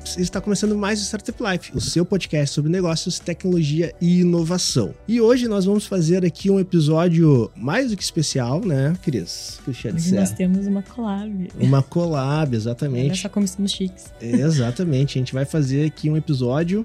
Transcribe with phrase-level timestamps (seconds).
[0.00, 4.20] Lopes e está começando mais o Startup Life, o seu podcast sobre negócios, tecnologia e
[4.20, 4.94] inovação.
[5.06, 9.60] E hoje nós vamos fazer aqui um episódio mais do que especial, né, Cris?
[9.64, 11.48] Cristiane Hoje nós temos uma collab.
[11.58, 13.06] Uma collab, exatamente.
[13.06, 14.12] Olha só como estamos chiques.
[14.20, 16.84] Exatamente, a gente vai fazer aqui um episódio,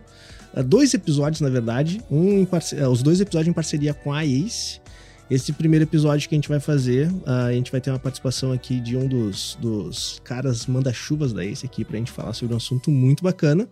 [0.53, 4.79] eh, dois episódios na verdade, um eh, os dois episódios em parceria com a Ace,
[5.29, 8.79] esse primeiro episódio que a gente vai fazer, a gente vai ter uma participação aqui
[8.79, 12.91] de um dos, dos caras manda-chuvas da Ace aqui pra gente falar sobre um assunto
[12.91, 13.67] muito bacana.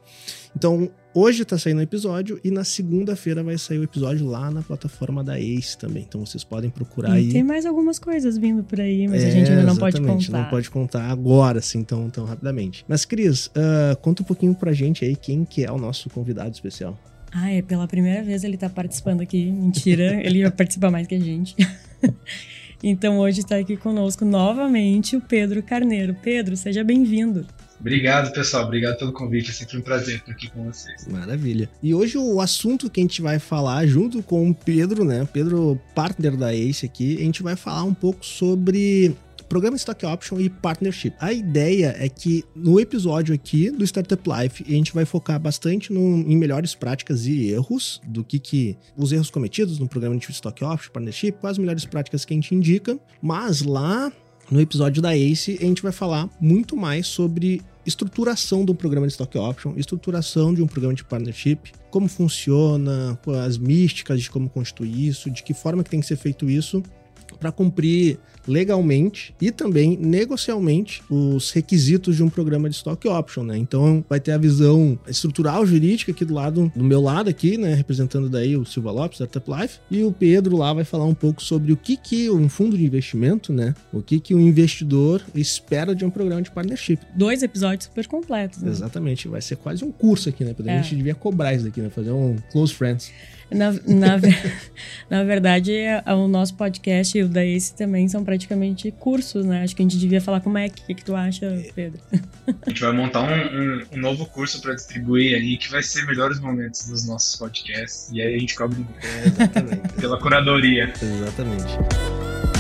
[0.56, 4.62] Então, hoje tá saindo o episódio e na segunda-feira vai sair o episódio lá na
[4.64, 6.04] plataforma da Ace também.
[6.08, 7.32] Então vocês podem procurar e aí.
[7.32, 10.32] Tem mais algumas coisas vindo por aí, mas é, a gente ainda não pode contar.
[10.32, 12.84] Não pode contar agora, assim, tão, tão rapidamente.
[12.88, 16.52] Mas, Cris, uh, conta um pouquinho pra gente aí quem que é o nosso convidado
[16.52, 16.98] especial.
[17.34, 19.52] Ah, é pela primeira vez ele tá participando aqui.
[19.52, 21.56] Mentira, ele vai participar mais que a gente.
[22.84, 26.16] então hoje está aqui conosco novamente o Pedro Carneiro.
[26.22, 27.46] Pedro, seja bem-vindo.
[27.80, 28.66] Obrigado, pessoal.
[28.66, 29.50] Obrigado pelo convite.
[29.50, 31.06] É sempre um prazer estar aqui com vocês.
[31.08, 31.70] Maravilha.
[31.82, 35.28] E hoje o assunto que a gente vai falar junto com o Pedro, né?
[35.34, 39.16] Pedro, partner da Ace aqui, a gente vai falar um pouco sobre
[39.54, 41.14] programa Stock Option e Partnership.
[41.20, 45.94] A ideia é que no episódio aqui do Startup Life, a gente vai focar bastante
[45.94, 50.28] no, em melhores práticas e erros, do que, que os erros cometidos no programa de
[50.32, 54.12] Stock Option, Partnership, quais as melhores práticas que a gente indica, mas lá
[54.50, 59.06] no episódio da ACE, a gente vai falar muito mais sobre estruturação de um programa
[59.06, 61.60] de stock option, estruturação de um programa de partnership,
[61.92, 66.16] como funciona, as místicas de como constituir isso, de que forma que tem que ser
[66.16, 66.82] feito isso
[67.40, 68.18] para cumprir
[68.48, 73.58] legalmente e também negocialmente os requisitos de um programa de stock option, né?
[73.58, 77.74] Então vai ter a visão estrutural jurídica aqui do lado, do meu lado aqui, né,
[77.74, 81.14] representando daí o Silva Lopes da Startup Life, e o Pedro lá vai falar um
[81.14, 83.74] pouco sobre o que que um fundo de investimento, né?
[83.92, 87.00] O que que o um investidor espera de um programa de partnership.
[87.16, 88.70] Dois episódios super completos, né?
[88.70, 90.56] Exatamente, vai ser quase um curso aqui, né?
[90.66, 90.78] É.
[90.78, 91.90] A gente devia cobrar isso daqui, né?
[91.90, 93.12] Fazer um close friends.
[93.52, 94.18] Na, na,
[95.10, 99.64] na verdade, é, o nosso podcast e o da Ace também são praticamente cursos, né?
[99.64, 102.00] Acho que a gente devia falar como é que, que, que tu acha, Pedro?
[102.48, 106.06] A gente vai montar um, um, um novo curso para distribuir aí que vai ser
[106.06, 108.10] melhores momentos dos nossos podcasts.
[108.12, 110.94] E aí a gente cobre é, pela curadoria.
[111.02, 112.53] Exatamente.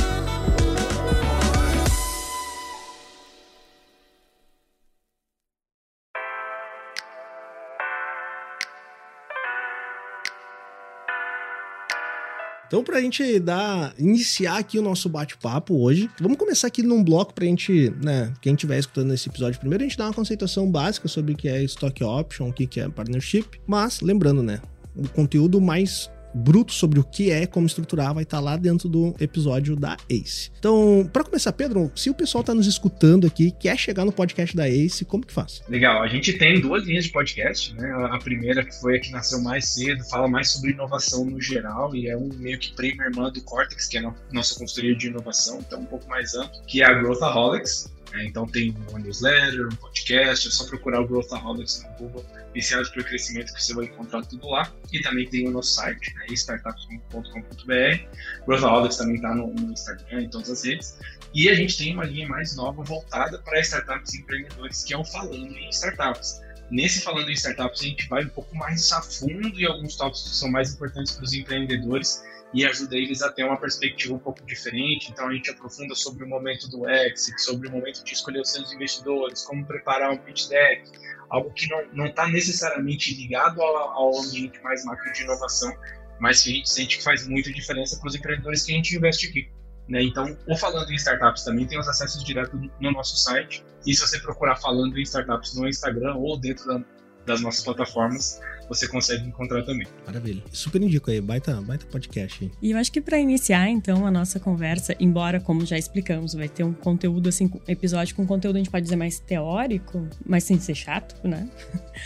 [12.74, 17.04] Então, para a gente dar, iniciar aqui o nosso bate-papo hoje, vamos começar aqui num
[17.04, 20.14] bloco para a gente, né, quem estiver escutando esse episódio primeiro, a gente dar uma
[20.14, 24.60] conceituação básica sobre o que é stock option, o que é partnership, mas lembrando, né,
[24.96, 28.90] o conteúdo mais bruto sobre o que é, como estruturar, vai estar tá lá dentro
[28.90, 30.52] do episódio da Ace.
[30.58, 34.56] Então, para começar, Pedro, se o pessoal está nos escutando aqui, quer chegar no podcast
[34.56, 35.62] da Ace, como que faz?
[35.70, 37.92] Legal, a gente tem duas linhas de podcast, né?
[38.12, 41.96] A primeira que foi a que nasceu mais cedo, fala mais sobre inovação no geral
[41.96, 45.08] e é um meio que prima irmã do Cortex, que é a nossa consultoria de
[45.08, 47.93] inovação, então um pouco mais amplo, que é a Growthaholics.
[48.13, 48.25] Né?
[48.25, 53.01] Então tem uma newsletter, um podcast, é só procurar o Growthaholics no Google Viciados para
[53.01, 54.72] o Crescimento, que você vai encontrar tudo lá.
[54.91, 58.46] E também tem o nosso site, né, startups.com.br.
[58.46, 60.97] Growthaholics também está no, no, Instagram, em todas as redes.
[61.34, 64.97] E a gente tem uma linha mais nova voltada para startups e empreendedores, que é
[64.97, 66.40] o Falando em Startups.
[66.69, 70.30] Nesse Falando em Startups, a gente vai um pouco mais a fundo em alguns tópicos
[70.30, 74.19] que são mais importantes para os empreendedores e ajuda eles a ter uma perspectiva um
[74.19, 75.12] pouco diferente.
[75.12, 78.52] Então a gente aprofunda sobre o momento do exit, sobre o momento de escolher os
[78.52, 80.84] seus investidores, como preparar um pitch deck,
[81.30, 85.75] algo que não está necessariamente ligado ao, ao, ambiente mais macro de inovação,
[86.19, 88.95] mas que a gente sente que faz muita diferença para os empreendedores que a gente
[88.95, 89.50] investe aqui.
[89.89, 90.04] Né?
[90.04, 93.66] Então, o Falando em Startups também tem os acessos diretos no nosso site.
[93.86, 96.86] E se você procurar Falando em Startups no Instagram ou dentro da,
[97.25, 99.88] das nossas plataformas, você consegue encontrar também.
[100.06, 100.44] Maravilha.
[100.51, 102.51] Super indico aí, baita, baita podcast.
[102.62, 106.50] E eu acho que para iniciar, então, a nossa conversa, embora, como já explicamos, vai
[106.50, 110.60] ter um conteúdo, assim, episódio com conteúdo, a gente pode dizer mais teórico, mas sem
[110.60, 111.50] ser chato, né?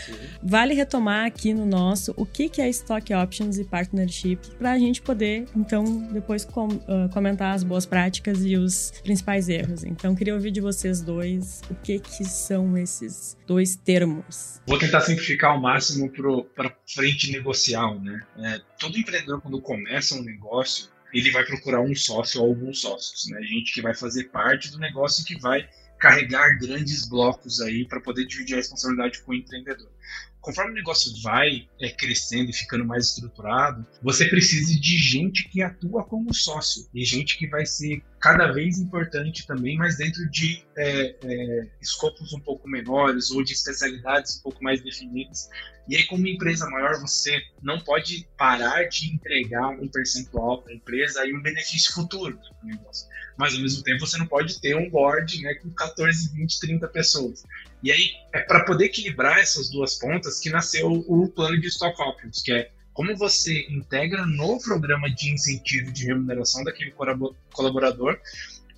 [0.04, 0.12] Sim.
[0.42, 4.78] Vale retomar aqui no nosso o que, que é Stock Options e Partnership, para a
[4.78, 9.84] gente poder, então, depois com, uh, comentar as boas práticas e os principais erros.
[9.84, 14.60] Então, queria ouvir de vocês dois o que, que são esses dois termos.
[14.66, 16.08] Vou tentar simplificar ao máximo
[16.58, 18.20] para frente negocial, né?
[18.38, 23.30] É, todo empreendedor quando começa um negócio, ele vai procurar um sócio ou alguns sócios,
[23.30, 23.40] né?
[23.42, 25.68] Gente que vai fazer parte do negócio e que vai
[26.00, 29.88] carregar grandes blocos aí para poder dividir a responsabilidade com o empreendedor
[30.40, 35.62] conforme o negócio vai é, crescendo e ficando mais estruturado, você precisa de gente que
[35.62, 40.64] atua como sócio e gente que vai ser cada vez importante também, mas dentro de
[40.76, 45.48] é, é, escopos um pouco menores ou de especialidades um pouco mais definidas.
[45.88, 50.76] E aí, como empresa maior, você não pode parar de entregar um percentual para a
[50.76, 53.08] empresa e um benefício futuro do negócio.
[53.38, 56.88] Mas, ao mesmo tempo, você não pode ter um board né, com 14, 20, 30
[56.88, 57.42] pessoas.
[57.82, 62.00] E aí, é para poder equilibrar essas duas pontas que nasceu o plano de stock
[62.02, 66.92] options, que é como você integra no programa de incentivo de remuneração daquele
[67.52, 68.18] colaborador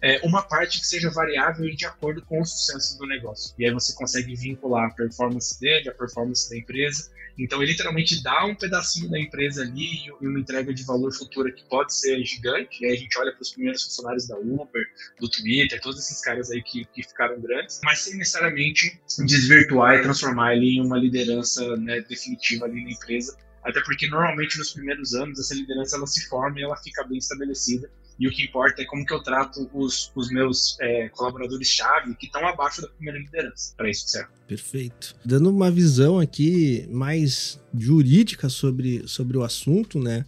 [0.02, 3.54] é, uma parte que seja variável e de acordo com o sucesso do negócio.
[3.58, 7.10] E aí você consegue vincular a performance dele, a performance da empresa.
[7.38, 11.50] Então, ele literalmente dá um pedacinho da empresa ali e uma entrega de valor futura
[11.52, 12.82] que pode ser gigante.
[12.82, 14.86] E aí a gente olha para os primeiros funcionários da Uber,
[15.20, 20.02] do Twitter, todos esses caras aí que, que ficaram grandes, mas sem necessariamente desvirtuar e
[20.02, 23.36] transformar ele em uma liderança né, definitiva ali na empresa.
[23.62, 27.18] Até porque normalmente nos primeiros anos essa liderança ela se forma e ela fica bem
[27.18, 27.90] estabelecida
[28.20, 32.26] e o que importa é como que eu trato os, os meus é, colaboradores-chave que
[32.26, 33.72] estão abaixo da primeira liderança.
[33.74, 34.28] Para isso serve.
[34.46, 35.16] Perfeito.
[35.24, 40.26] Dando uma visão aqui mais jurídica sobre, sobre o assunto, né?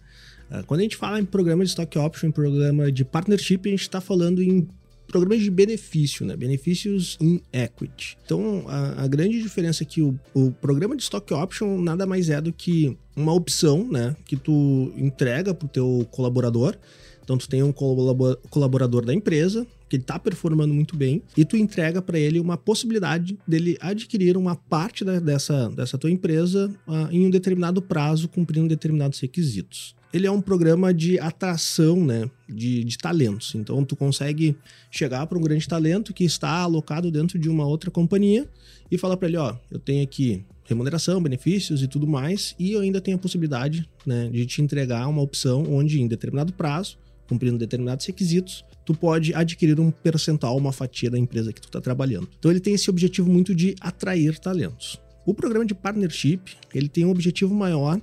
[0.49, 3.69] Ah, quando a gente fala em programa de stock option, em programa de partnership, a
[3.69, 4.67] gente está falando em
[5.07, 6.35] programas de benefício, né?
[6.35, 8.17] Benefícios em equity.
[8.25, 12.31] Então, a, a grande diferença é que o, o, programa de stock option nada mais
[12.31, 14.15] é do que uma opção, né?
[14.25, 16.75] Que tu entrega para o teu colaborador
[17.23, 21.55] então tu tem um colaborador da empresa que ele está performando muito bem e tu
[21.55, 27.11] entrega para ele uma possibilidade dele adquirir uma parte da, dessa, dessa tua empresa uh,
[27.11, 29.95] em um determinado prazo, cumprindo determinados requisitos.
[30.11, 33.55] Ele é um programa de atração né, de, de talentos.
[33.55, 34.55] Então tu consegue
[34.91, 38.47] chegar para um grande talento que está alocado dentro de uma outra companhia
[38.91, 42.81] e falar para ele, ó, eu tenho aqui remuneração, benefícios e tudo mais, e eu
[42.81, 46.97] ainda tenho a possibilidade né, de te entregar uma opção onde, em determinado prazo,
[47.27, 51.79] cumprindo determinados requisitos, tu pode adquirir um percentual, uma fatia da empresa que tu está
[51.79, 52.27] trabalhando.
[52.37, 54.99] Então ele tem esse objetivo muito de atrair talentos.
[55.25, 56.41] O programa de partnership,
[56.73, 57.99] ele tem um objetivo maior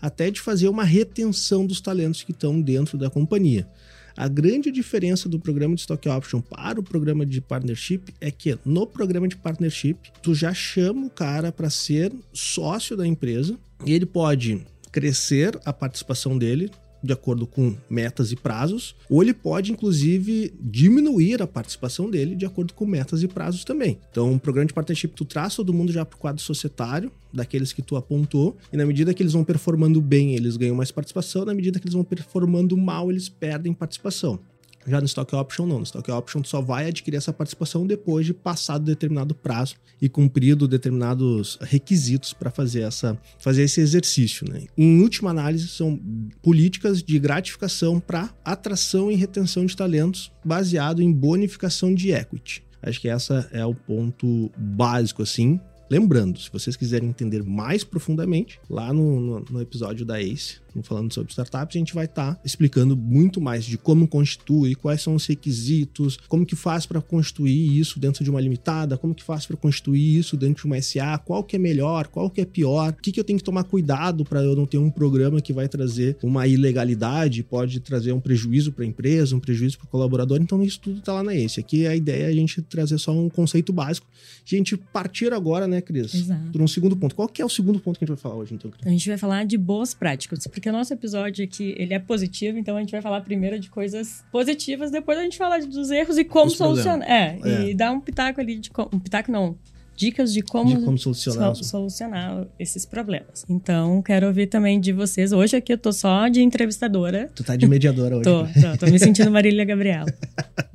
[0.00, 3.68] até de fazer uma retenção dos talentos que estão dentro da companhia.
[4.16, 8.58] A grande diferença do programa de stock option para o programa de partnership é que
[8.64, 13.92] no programa de partnership tu já chama o cara para ser sócio da empresa e
[13.92, 14.60] ele pode
[14.90, 16.70] crescer a participação dele
[17.02, 22.46] de acordo com metas e prazos, ou ele pode, inclusive, diminuir a participação dele de
[22.46, 23.98] acordo com metas e prazos também.
[24.10, 27.72] Então, o programa de partnership, tu traz todo mundo já para o quadro societário, daqueles
[27.72, 31.44] que tu apontou, e na medida que eles vão performando bem, eles ganham mais participação,
[31.44, 34.38] na medida que eles vão performando mal, eles perdem participação.
[34.86, 35.78] Já no Stock Option, não.
[35.78, 40.08] No Stock Option, tu só vai adquirir essa participação depois de passado determinado prazo e
[40.08, 44.46] cumprido determinados requisitos para fazer, essa, fazer esse exercício.
[44.48, 44.66] Né?
[44.76, 45.98] Em última análise, são
[46.42, 52.64] políticas de gratificação para atração e retenção de talentos baseado em bonificação de equity.
[52.82, 55.60] Acho que essa é o ponto básico, assim,
[55.92, 61.12] Lembrando, se vocês quiserem entender mais profundamente, lá no, no, no episódio da ACE, falando
[61.12, 65.14] sobre startups, a gente vai estar tá explicando muito mais de como constitui, quais são
[65.14, 69.44] os requisitos, como que faz para constituir isso dentro de uma limitada, como que faz
[69.44, 72.90] para constituir isso dentro de uma SA, qual que é melhor, qual que é pior,
[72.90, 75.52] o que, que eu tenho que tomar cuidado para eu não ter um programa que
[75.52, 79.88] vai trazer uma ilegalidade, pode trazer um prejuízo para a empresa, um prejuízo para o
[79.88, 80.40] colaborador.
[80.40, 81.60] Então, isso tudo está lá na ACE.
[81.60, 84.06] Aqui a ideia é a gente trazer só um conceito básico,
[84.44, 86.14] a gente partir agora, né, Cris?
[86.14, 86.52] Exato.
[86.52, 87.14] Por um segundo ponto.
[87.14, 88.86] Qual que é o segundo ponto que a gente vai falar hoje, então, Cris?
[88.86, 92.58] A gente vai falar de boas práticas, porque o nosso episódio aqui, ele é positivo,
[92.58, 96.18] então a gente vai falar primeiro de coisas positivas, depois a gente fala dos erros
[96.18, 97.08] e como solucionar.
[97.10, 98.70] É, é, e dar um pitaco ali de...
[98.92, 99.56] Um pitaco não,
[99.96, 101.54] dicas de como, de como solucionar.
[101.54, 103.44] So, solucionar esses problemas.
[103.48, 105.32] Então, quero ouvir também de vocês.
[105.32, 107.30] Hoje aqui eu tô só de entrevistadora.
[107.34, 108.24] Tu tá de mediadora hoje.
[108.24, 110.06] tô, tô, tô me sentindo Marília Gabriela.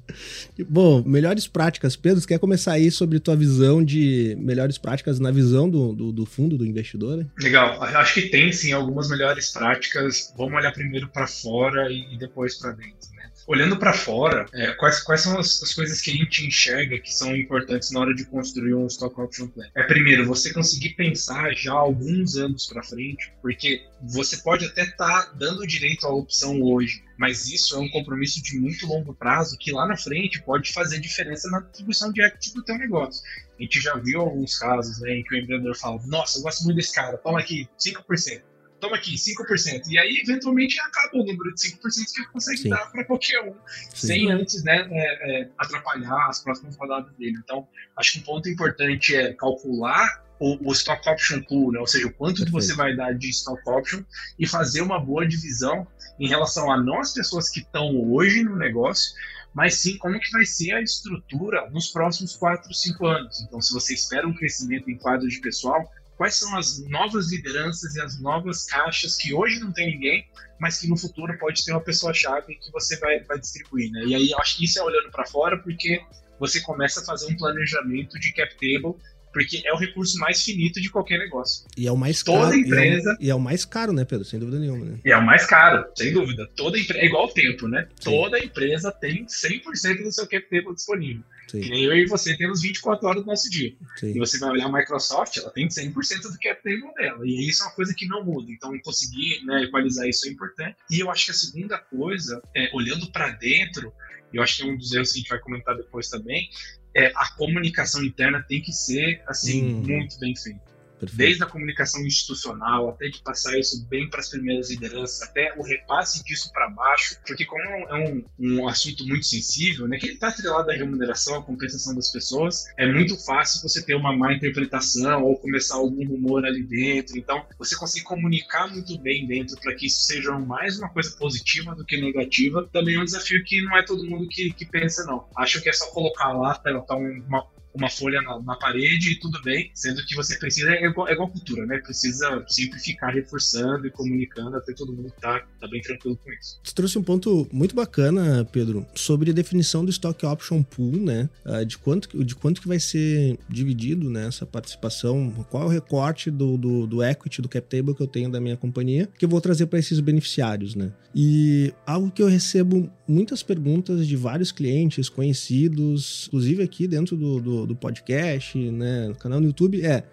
[0.69, 1.95] Bom, melhores práticas.
[1.95, 6.11] Pedro, você quer começar aí sobre tua visão de melhores práticas na visão do, do,
[6.11, 7.25] do fundo, do investidor?
[7.39, 7.81] Legal.
[7.81, 10.33] Acho que tem sim algumas melhores práticas.
[10.37, 13.06] Vamos olhar primeiro para fora e depois para dentro
[13.47, 17.13] olhando para fora, é, quais, quais são as, as, coisas que a gente enxerga que
[17.13, 19.65] são importantes na hora de construir um stock option plan?
[19.73, 25.23] É primeiro você conseguir pensar já alguns anos para frente, porque você pode até estar
[25.27, 29.57] tá dando direito à opção hoje, mas isso é um compromisso de muito longo prazo
[29.57, 33.23] que lá na frente pode fazer diferença na distribuição de equity do teu negócio.
[33.57, 36.63] A gente já viu alguns casos né, em que o empreendedor fala: Nossa, eu gosto
[36.65, 38.41] muito desse cara, toma aqui 5%.
[38.79, 39.87] Toma aqui, 5%.
[39.89, 42.69] E aí, eventualmente, acaba o número de 5% que ele consegue Sim.
[42.69, 43.55] dar para qualquer um,
[43.93, 44.07] Sim.
[44.07, 47.37] sem antes né, é, é, atrapalhar as próximas rodadas dele.
[47.43, 47.67] Então,
[47.97, 51.79] acho que um ponto importante é calcular o, o, stock option pool, né?
[51.79, 54.03] ou seja, o quanto que você vai dar de stock option
[54.37, 55.87] e fazer uma boa divisão
[56.19, 59.13] em relação a as pessoas que estão hoje no negócio,
[59.53, 63.41] mas sim como que vai ser a estrutura nos próximos 4, 5 anos.
[63.41, 67.95] Então, se você espera um crescimento em quadro de pessoal, quais são as novas lideranças
[67.95, 70.27] e as novas caixas que hoje não tem ninguém,
[70.59, 74.03] mas que no futuro pode ter uma pessoa-chave que você vai, vai distribuir, né?
[74.05, 76.01] E aí, eu acho que isso é olhando para fora, porque
[76.39, 78.95] você começa a fazer um planejamento de cap table
[79.37, 81.65] porque é o recurso mais finito de qualquer negócio.
[81.77, 82.55] E é o mais Toda caro.
[82.55, 84.25] Empresa, e, é, e é, o mais caro, né, Pedro?
[84.25, 84.83] Sem dúvida nenhuma.
[84.83, 84.99] Né?
[85.05, 86.49] E é o mais caro, sem dúvida.
[86.55, 87.87] Toda empresa, é igual o tempo, né?
[87.99, 88.09] Sim.
[88.09, 91.23] Toda empresa tem 100% do seu cap table disponível.
[91.47, 91.61] Sim.
[91.61, 93.73] Que nem eu e você temos 24 horas do nosso dia.
[93.95, 94.11] Sim.
[94.15, 97.25] E você vai olhar a Microsoft, ela tem 100% do cap table dela.
[97.25, 98.51] E isso é uma coisa que não muda.
[98.51, 100.75] Então, conseguir né, equalizar isso é importante.
[100.91, 103.93] E eu acho que a segunda coisa, é, olhando para dentro,
[104.33, 106.49] eu acho que é um dos erros que a gente vai comentar depois também,
[106.95, 109.83] é, a comunicação interna tem que ser assim hum.
[109.83, 110.66] muito bem feita.
[110.99, 111.17] Perfeito.
[111.17, 115.61] Desde a comunicação institucional, até de passar isso bem para as primeiras lideranças, até o
[115.61, 120.29] repasse disso para baixo, porque como é um, um assunto muito sensível, né, que está
[120.29, 125.23] atrelado à remuneração, à compensação das pessoas, é muito fácil você ter uma má interpretação
[125.23, 127.17] ou começar algum rumor ali dentro.
[127.17, 131.75] Então, você conseguir comunicar muito bem dentro para que isso seja mais uma coisa positiva
[131.75, 135.05] do que negativa, também é um desafio que não é todo mundo que, que pensa,
[135.05, 135.27] não.
[135.37, 139.19] Acho que é só colocar lá, tá, tá uma, uma folha na, na, parede e
[139.19, 141.77] tudo bem, sendo que você precisa, é igual, é igual cultura, né?
[141.79, 146.59] Precisa sempre ficar reforçando e comunicando até todo mundo tá, tá bem tranquilo com isso.
[146.63, 151.29] Você trouxe um ponto muito bacana, Pedro, sobre a definição do Stock Option Pool, né?
[151.45, 156.31] Ah, de quanto, de quanto que vai ser dividido né, participação, qual é o recorte
[156.31, 159.29] do, do, do equity, do cap table que eu tenho da minha companhia, que eu
[159.29, 160.91] vou trazer para esses beneficiários, né?
[161.15, 167.39] E algo que eu recebo muitas perguntas de vários clientes conhecidos, inclusive aqui dentro do,
[167.39, 170.03] do, do podcast, né, no canal no YouTube, é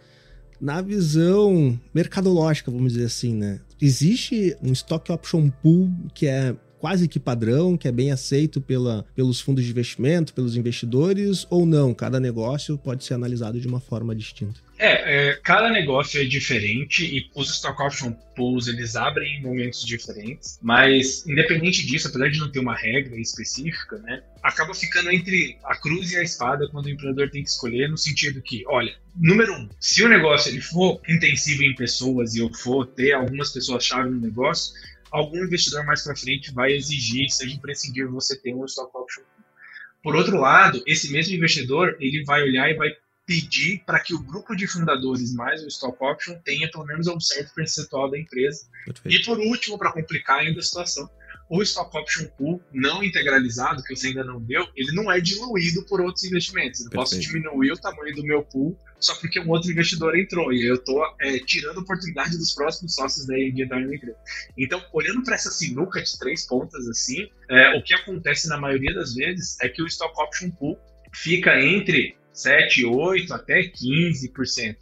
[0.61, 3.61] na visão mercadológica, vamos dizer assim, né?
[3.81, 9.05] Existe um stock option pool que é quase que padrão, que é bem aceito pela,
[9.15, 11.95] pelos fundos de investimento, pelos investidores, ou não?
[11.95, 14.61] Cada negócio pode ser analisado de uma forma distinta.
[14.77, 19.85] É, é, cada negócio é diferente e os stock option pools eles abrem em momentos
[19.85, 25.57] diferentes, mas independente disso, apesar de não ter uma regra específica, né, acaba ficando entre
[25.65, 28.97] a cruz e a espada quando o empreendedor tem que escolher no sentido que, olha,
[29.15, 33.53] número um, se o negócio ele for intensivo em pessoas e eu for ter algumas
[33.53, 34.75] pessoas chave no negócio,
[35.09, 39.23] algum investidor mais para frente vai exigir, seja imprescindível você ter um stock option.
[40.03, 42.91] Por outro lado, esse mesmo investidor ele vai olhar e vai
[43.27, 47.19] pedir para que o grupo de fundadores mais o stock option tenha pelo menos um
[47.19, 48.67] certo percentual da empresa.
[48.85, 49.17] Perfeito.
[49.17, 51.09] E por último, para complicar ainda a situação,
[51.49, 55.85] o stock option pool não integralizado, que você ainda não deu, ele não é diluído
[55.85, 56.81] por outros investimentos.
[56.81, 57.11] Eu Perfeito.
[57.11, 60.77] posso diminuir o tamanho do meu pool só porque um outro investidor entrou e eu
[60.77, 64.17] estou é, tirando a oportunidade dos próximos sócios da de entrar na empresa.
[64.57, 68.95] Então, olhando para essa sinuca de três pontas assim, é, o que acontece na maioria
[68.95, 70.79] das vezes é que o stock option pool
[71.13, 74.77] fica entre 7, 8 até 15%.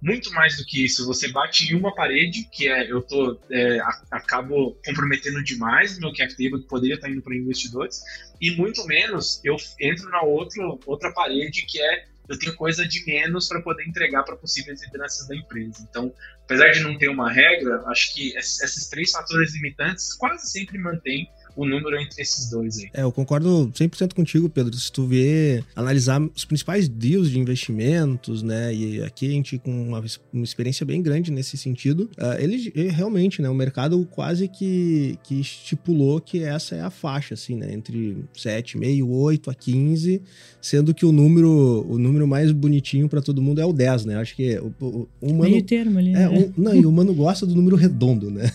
[0.00, 3.80] Muito mais do que isso, você bate em uma parede, que é eu tô é,
[4.12, 8.00] acabo comprometendo demais meu cap table, que poderia estar indo para investidores,
[8.40, 13.04] e muito menos eu entro na outra, outra parede, que é eu tenho coisa de
[13.06, 15.84] menos para poder entregar para possíveis lideranças da empresa.
[15.88, 16.12] Então,
[16.44, 21.28] apesar de não ter uma regra, acho que esses três fatores limitantes quase sempre mantêm
[21.58, 22.88] o número entre esses dois aí.
[22.94, 24.72] É, eu concordo 100% contigo, Pedro.
[24.76, 29.88] Se tu vê, analisar os principais deals de investimentos, né, e aqui a gente com
[29.88, 34.46] uma, uma experiência bem grande nesse sentido, uh, ele, ele, realmente, né, o mercado quase
[34.46, 40.22] que, que estipulou que essa é a faixa, assim, né, entre 7,5, 8 a 15,
[40.62, 44.16] sendo que o número, o número mais bonitinho para todo mundo é o 10, né?
[44.16, 45.50] Acho que o, o, o humano...
[45.50, 46.28] Meio termo ali, é, né?
[46.28, 48.48] Um, não, e o humano gosta do número redondo, né?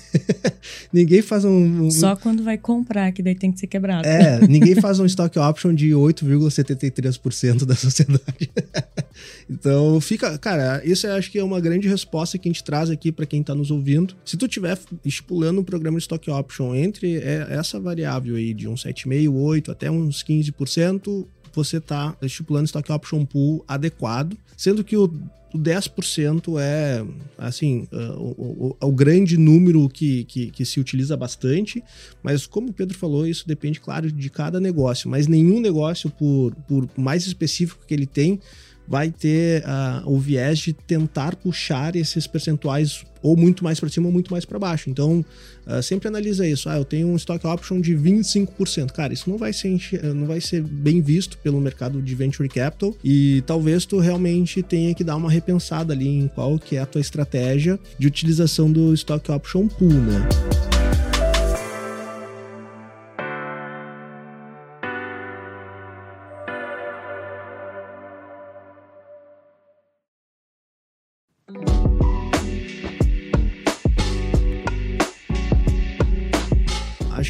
[0.93, 1.91] Ninguém faz um, um...
[1.91, 4.07] Só quando vai comprar comprar, que daí tem que ser quebrado.
[4.07, 8.51] É, ninguém faz um stock option de 8,73% da sociedade.
[9.49, 12.89] então, fica, cara, isso eu acho que é uma grande resposta que a gente traz
[12.89, 14.15] aqui para quem está nos ouvindo.
[14.23, 17.17] Se tu tiver estipulando um programa de stock option entre
[17.49, 23.25] essa variável aí de uns 7,5, 8 até uns 15%, você está estipulando stock option
[23.25, 25.11] pool adequado, sendo que o
[25.53, 27.05] o 10% é,
[27.37, 31.83] assim, o, o, o, grande número que, que, que, se utiliza bastante,
[32.23, 36.55] mas como o Pedro falou, isso depende, claro, de cada negócio, mas nenhum negócio, por,
[36.67, 38.39] por mais específico que ele tem,
[38.87, 44.07] vai ter uh, o viés de tentar puxar esses percentuais ou muito mais para cima
[44.07, 44.89] ou muito mais para baixo.
[44.89, 45.25] Então,
[45.65, 46.67] uh, sempre analisa isso.
[46.67, 48.91] Ah, eu tenho um stock option de 25%.
[48.91, 49.79] Cara, isso não vai ser
[50.13, 54.93] não vai ser bem visto pelo mercado de venture capital e talvez tu realmente tenha
[54.93, 58.93] que dar uma repensada ali em qual que é a tua estratégia de utilização do
[58.93, 60.72] stock option pool, né?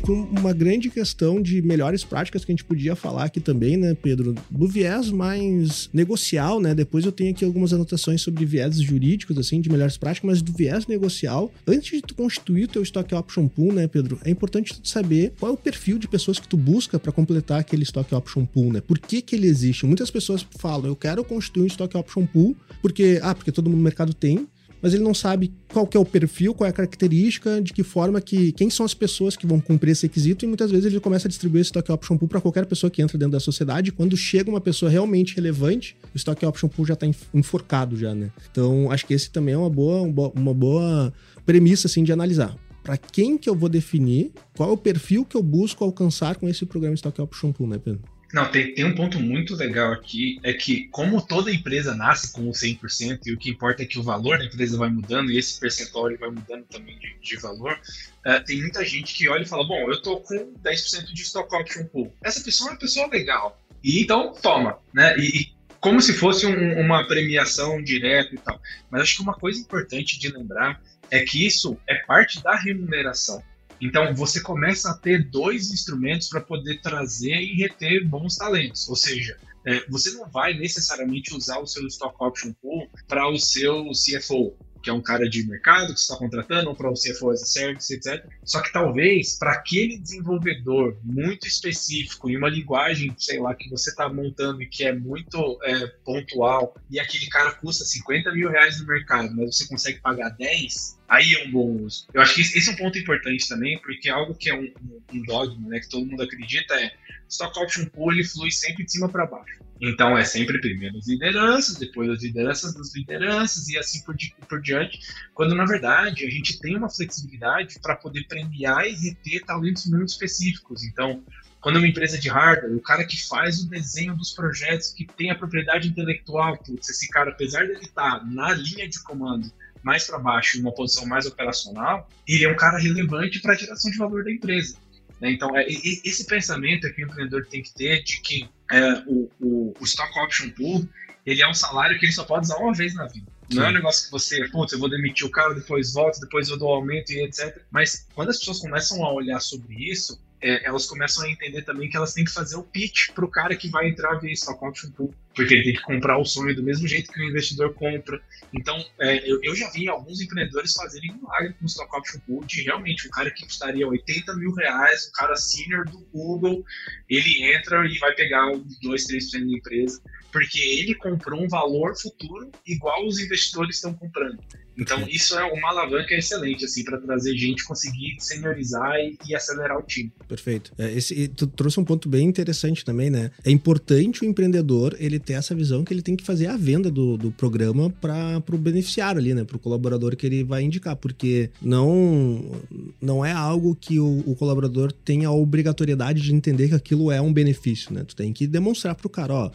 [0.04, 3.96] Que uma grande questão de melhores práticas que a gente podia falar aqui também, né,
[3.96, 4.36] Pedro?
[4.50, 6.76] Do viés mais negocial, né?
[6.76, 10.52] Depois eu tenho aqui algumas anotações sobre viés jurídicos, assim, de melhores práticas, mas do
[10.52, 14.20] viés negocial, antes de tu constituir o teu Stock Option Pool, né, Pedro?
[14.26, 17.60] É importante tu saber qual é o perfil de pessoas que tu busca para completar
[17.60, 18.82] aquele Stock Option Pool, né?
[18.82, 19.86] Por que que ele existe?
[19.86, 23.78] Muitas pessoas falam, eu quero constituir um Stock Option Pool porque, ah, porque todo mundo
[23.78, 24.48] no mercado tem,
[24.84, 27.84] mas ele não sabe qual que é o perfil, qual é a característica, de que
[27.84, 28.52] forma que.
[28.52, 31.30] quem são as pessoas que vão cumprir esse requisito, e muitas vezes ele começa a
[31.30, 33.94] distribuir esse Stock Option Pool para qualquer pessoa que entra dentro da sociedade.
[33.94, 38.30] Quando chega uma pessoa realmente relevante, o Stock Option Pool já está enforcado já, né?
[38.52, 40.02] Então, acho que esse também é uma boa,
[40.36, 41.14] uma boa
[41.46, 45.38] premissa, assim, de analisar para quem que eu vou definir, qual é o perfil que
[45.38, 48.02] eu busco alcançar com esse programa Stock Option Pool, né, Pedro?
[48.34, 52.50] Não, tem, tem um ponto muito legal aqui, é que como toda empresa nasce com
[52.50, 55.38] o 100%, e o que importa é que o valor da empresa vai mudando, e
[55.38, 57.80] esse percentual vai mudando também de, de valor,
[58.26, 61.56] uh, tem muita gente que olha e fala, bom, eu tô com 10% de stock
[61.56, 62.12] option pool.
[62.24, 65.16] Essa pessoa é uma pessoa legal, e então toma, né?
[65.20, 68.60] E, como se fosse um, uma premiação direta e tal.
[68.90, 73.44] Mas acho que uma coisa importante de lembrar é que isso é parte da remuneração.
[73.84, 78.88] Então, você começa a ter dois instrumentos para poder trazer e reter bons talentos.
[78.88, 83.38] Ou seja, é, você não vai necessariamente usar o seu Stock Option Pool para o
[83.38, 86.94] seu CFO que é um cara de mercado que você está contratando, ou para o
[86.94, 88.26] CFO as a Service, etc.
[88.44, 93.90] Só que talvez para aquele desenvolvedor muito específico, em uma linguagem, sei lá, que você
[93.90, 98.80] está montando e que é muito é, pontual, e aquele cara custa 50 mil reais
[98.80, 102.06] no mercado, mas você consegue pagar 10, aí é um bom uso.
[102.14, 104.70] Eu acho que esse é um ponto importante também, porque algo que é um,
[105.14, 106.92] um dogma, né, que todo mundo acredita é
[107.30, 109.60] stock option pool ele flui sempre de cima para baixo.
[109.82, 114.34] Então é sempre primeiro as lideranças, depois as lideranças das lideranças e assim por, di
[114.48, 115.00] por diante,
[115.34, 120.10] quando na verdade a gente tem uma flexibilidade para poder premiar e reter talentos muito
[120.10, 120.84] específicos.
[120.84, 121.24] Então,
[121.60, 125.32] quando uma empresa de hardware, o cara que faz o desenho dos projetos, que tem
[125.32, 130.06] a propriedade intelectual, putz, esse cara, apesar dele estar tá na linha de comando mais
[130.06, 133.92] para baixo, em uma posição mais operacional, ele é um cara relevante para a geração
[133.92, 134.78] de valor da empresa.
[135.20, 135.32] Né?
[135.32, 139.30] Então, é, esse pensamento é que o empreendedor tem que ter de que é, o,
[139.40, 140.88] o, o, stock option pool
[141.26, 143.32] ele é um salário que ele só pode usar uma vez na vida.
[143.50, 143.58] Sim.
[143.58, 146.50] Não é um negócio que você, putz, eu vou demitir o cara, depois volto, depois
[146.50, 147.62] eu dou aumento e etc.
[147.72, 151.90] Mas quando as pessoas começam a olhar sobre isso, é, elas começam a entender também
[151.90, 154.64] que elas têm que fazer o pitch para o cara que vai entrar via stock
[154.64, 157.74] option pool, porque ele tem que comprar o sonho do mesmo jeito que o investidor
[157.74, 158.22] compra.
[158.54, 162.44] Então, é, eu, eu, já vi alguns empreendedores fazerem milagre com o stock option pool
[162.44, 166.66] de realmente o cara que custaria 80 mil reais, o cara senior do Google,
[167.10, 168.52] ele entra e vai pegar
[168.82, 174.44] 2, 3% da empresa, porque ele comprou um valor futuro igual os investidores estão comprando.
[174.78, 179.78] Então, isso é uma alavanca excelente, assim, para trazer gente, conseguir seniorizar e, e acelerar
[179.78, 180.12] o time.
[180.28, 180.72] Perfeito.
[180.78, 183.32] É, esse, tu trouxe um ponto bem interessante também, né?
[183.44, 186.90] É importante o empreendedor ele ter essa visão que ele tem que fazer a venda
[186.90, 189.44] do, do programa para o beneficiário ali, né?
[189.44, 192.62] Para o colaborador que ele vai indicar, porque não,
[193.02, 197.22] não é algo que o, o colaborador tenha a obrigatoriedade de entender que aquilo é
[197.22, 198.04] um benefício, né?
[198.04, 199.52] Tu tem que demonstrar para o cara, ó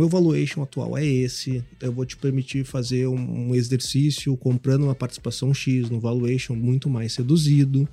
[0.00, 5.52] meu valuation atual é esse, eu vou te permitir fazer um, exercício comprando uma participação
[5.52, 7.86] X no valuation muito mais reduzido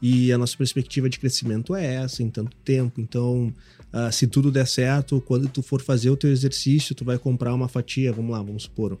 [0.00, 3.00] e a nossa perspectiva de crescimento é essa em tanto tempo.
[3.00, 3.54] Então,
[3.92, 7.54] uh, se tudo der certo, quando tu for fazer o teu exercício, tu vai comprar
[7.54, 8.98] uma fatia, vamos lá, vamos supor,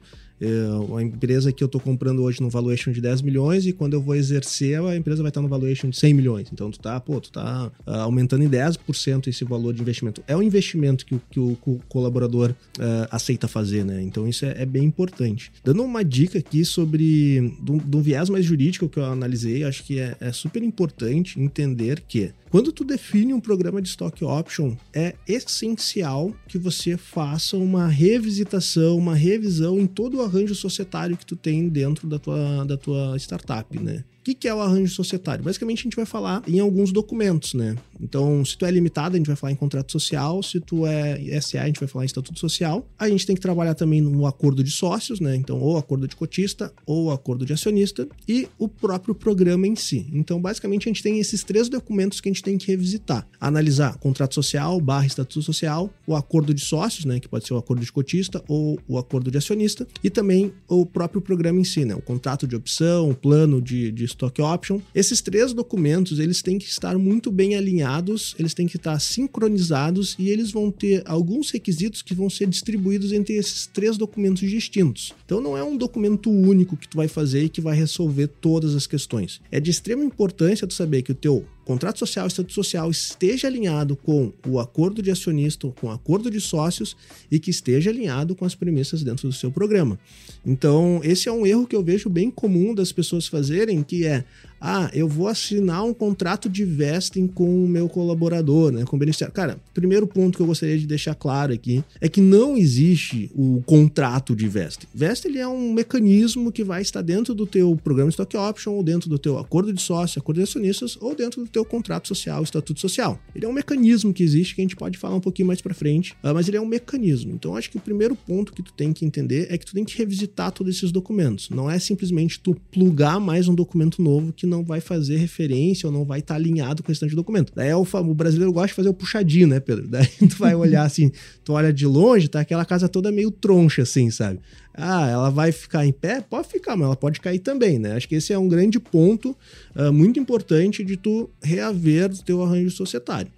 [0.88, 4.00] uma empresa que eu estou comprando hoje no valuation de 10 milhões e quando eu
[4.00, 6.48] vou exercer, a empresa vai estar no valuation de 100 milhões.
[6.52, 10.22] Então, tu tá, pô, tu tá uh, aumentando em 10% esse valor de investimento.
[10.26, 11.56] É um investimento que, o, que o,
[11.88, 14.02] colaborador uh, aceita fazer, né?
[14.02, 15.52] Então, isso é, é, bem importante.
[15.64, 19.98] Dando uma dica aqui sobre, do, do viés mais jurídico que eu analisei, acho que
[19.98, 25.14] é, é super importante entender que quando tu define um programa de stock option, é
[25.26, 31.34] essencial que você faça uma revisitação, uma revisão em todo o arranjo societário que tu
[31.34, 34.04] tem dentro da tua, da tua startup, né?
[34.22, 35.42] O que, que é o arranjo societário?
[35.42, 37.74] Basicamente, a gente vai falar em alguns documentos, né?
[38.00, 41.40] Então, se tu é limitado, a gente vai falar em contrato social, se tu é
[41.40, 42.86] SA, a gente vai falar em estatuto social.
[42.96, 45.34] A gente tem que trabalhar também no acordo de sócios, né?
[45.34, 50.08] Então, ou acordo de cotista, ou acordo de acionista, e o próprio programa em si.
[50.12, 53.26] Então, basicamente, a gente tem esses três documentos que a gente tem que revisitar.
[53.40, 57.18] Analisar contrato social, barra estatuto social, o acordo de sócios, né?
[57.18, 60.86] Que pode ser o acordo de cotista ou o acordo de acionista, e também o
[60.86, 61.96] próprio programa em si, né?
[61.96, 64.80] O contrato de opção, o plano de, de stock option.
[64.94, 70.14] Esses três documentos, eles têm que estar muito bem alinhados, eles têm que estar sincronizados
[70.18, 75.12] e eles vão ter alguns requisitos que vão ser distribuídos entre esses três documentos distintos.
[75.24, 78.74] Então não é um documento único que tu vai fazer e que vai resolver todas
[78.74, 79.40] as questões.
[79.50, 83.96] É de extrema importância tu saber que o teu contrato social estatuto social esteja alinhado
[83.96, 86.96] com o acordo de acionista, com o acordo de sócios
[87.30, 89.98] e que esteja alinhado com as premissas dentro do seu programa.
[90.44, 94.24] Então, esse é um erro que eu vejo bem comum das pessoas fazerem, que é
[94.62, 98.98] ah, eu vou assinar um contrato de vesting com o meu colaborador, né, com o
[98.98, 99.34] beneficiário.
[99.34, 103.60] Cara, primeiro ponto que eu gostaria de deixar claro aqui é que não existe o
[103.66, 104.86] contrato de vesting.
[104.94, 108.84] Vesting ele é um mecanismo que vai estar dentro do teu programa stock option ou
[108.84, 112.42] dentro do teu acordo de sócio, acordo de acionistas ou dentro do teu contrato social,
[112.42, 113.18] estatuto social.
[113.34, 115.74] Ele é um mecanismo que existe que a gente pode falar um pouquinho mais para
[115.74, 117.32] frente, ah, mas ele é um mecanismo.
[117.32, 119.84] Então acho que o primeiro ponto que tu tem que entender é que tu tem
[119.84, 121.50] que revisitar todos esses documentos.
[121.50, 125.92] Não é simplesmente tu plugar mais um documento novo que não vai fazer referência ou
[125.92, 127.52] não vai estar tá alinhado com o restante do documento.
[127.54, 129.88] Daí é o, o, brasileiro gosta de fazer o puxadinho, né, Pedro?
[129.88, 131.10] Daí tu vai olhar assim,
[131.42, 134.38] tu olha de longe, tá aquela casa toda meio troncha, assim, sabe?
[134.74, 136.20] Ah, ela vai ficar em pé?
[136.20, 137.96] Pode ficar, mas ela pode cair também, né?
[137.96, 139.36] Acho que esse é um grande ponto
[139.74, 143.30] uh, muito importante de tu reaver o teu arranjo societário.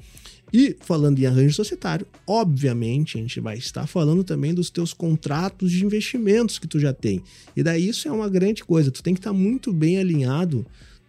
[0.52, 5.72] E falando em arranjo societário, obviamente a gente vai estar falando também dos teus contratos
[5.72, 7.20] de investimentos que tu já tem.
[7.56, 10.64] E daí isso é uma grande coisa, tu tem que estar muito bem alinhado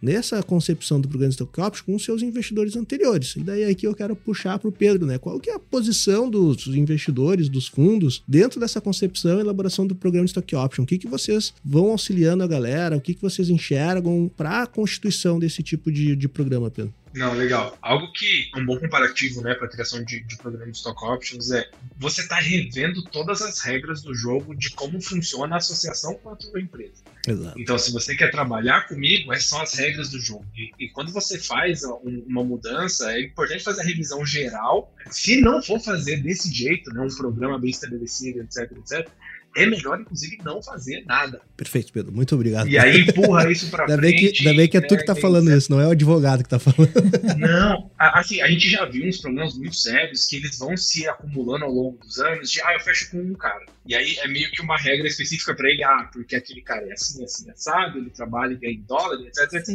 [0.06, 3.34] nessa concepção do programa Options com seus investidores anteriores.
[3.34, 5.18] E daí aqui eu quero puxar para o Pedro, né?
[5.18, 9.96] Qual que é a posição dos investidores, dos fundos, dentro dessa concepção e elaboração do
[9.96, 10.84] programa Stock Option?
[10.84, 12.96] O que, que vocês vão auxiliando a galera?
[12.96, 16.94] O que, que vocês enxergam para a constituição desse tipo de, de programa, Pedro?
[17.16, 17.78] Não, legal.
[17.80, 21.02] Algo que é um bom comparativo né, para a criação de, de programa de stock
[21.02, 26.14] options é você está revendo todas as regras do jogo de como funciona a associação
[26.16, 27.02] com a tua empresa.
[27.26, 27.58] Exato.
[27.58, 30.44] Então, se você quer trabalhar comigo, essas são as regras do jogo.
[30.54, 34.94] E, e quando você faz um, uma mudança, é importante fazer a revisão geral.
[35.10, 39.08] Se não for fazer desse jeito, né, um programa bem estabelecido, etc, etc,
[39.56, 41.40] é melhor, inclusive, não fazer nada.
[41.56, 42.12] Perfeito, Pedro.
[42.12, 42.68] Muito obrigado.
[42.68, 44.22] E aí empurra isso pra ainda frente.
[44.22, 45.90] Bem que, ainda bem que é né, tu que tá falando isso, não é o
[45.90, 46.92] advogado que tá falando.
[47.38, 51.64] Não, assim, a gente já viu uns problemas muito sérios que eles vão se acumulando
[51.64, 53.64] ao longo dos anos de, ah, eu fecho com um cara.
[53.86, 56.92] E aí é meio que uma regra específica para ele, ah, porque aquele cara é
[56.92, 59.68] assim, assim, assado, ele trabalha e ganha em dólar, etc, etc.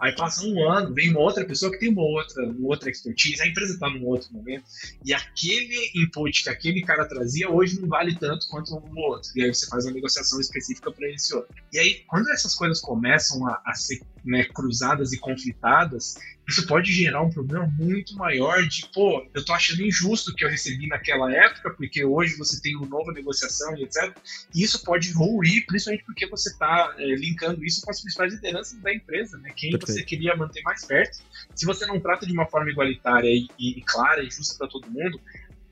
[0.00, 3.42] Aí passa um ano, vem uma outra pessoa que tem uma outra, uma outra expertise,
[3.42, 4.64] a empresa tá num outro momento,
[5.04, 9.27] e aquele input que aquele cara trazia hoje não vale tanto quanto o outro.
[9.34, 11.54] E aí você faz uma negociação específica para esse outro.
[11.72, 16.16] E aí, quando essas coisas começam a, a ser né, cruzadas e conflitadas,
[16.48, 20.44] isso pode gerar um problema muito maior de, pô, eu tô achando injusto o que
[20.44, 24.16] eu recebi naquela época, porque hoje você tem uma nova negociação e etc.
[24.54, 28.78] E isso pode ruir, principalmente porque você está é, linkando isso com as principais lideranças
[28.80, 29.50] da empresa, né?
[29.54, 29.92] Quem Perfeito.
[29.92, 31.18] você queria manter mais perto.
[31.54, 34.90] Se você não trata de uma forma igualitária e, e clara e justa para todo
[34.90, 35.20] mundo,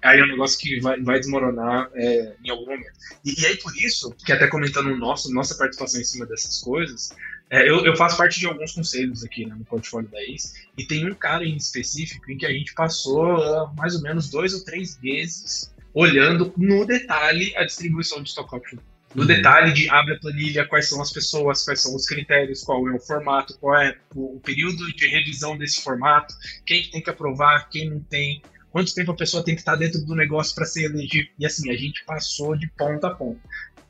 [0.07, 2.93] aí é um negócio que vai, vai desmoronar é, em algum momento.
[3.25, 6.61] E, e aí, por isso, que até comentando o nosso, nossa participação em cima dessas
[6.61, 7.11] coisas,
[7.51, 10.85] é, eu, eu, faço parte de alguns conselhos aqui né, no portfólio da IS, e
[10.85, 14.53] tem um cara em específico em que a gente passou uh, mais ou menos dois
[14.53, 18.79] ou três meses olhando no detalhe a distribuição de stock option.
[19.15, 19.29] No uhum.
[19.29, 22.93] detalhe de abre a planilha, quais são as pessoas, quais são os critérios, qual é
[22.93, 26.35] o formato, qual é o, o período de revisão desse formato,
[26.67, 28.43] quem tem que aprovar, quem não tem,
[28.77, 31.33] quanto tempo a pessoa tem que estar dentro do negócio para ser elegível.
[31.39, 33.41] E assim, a gente passou de ponta a ponta.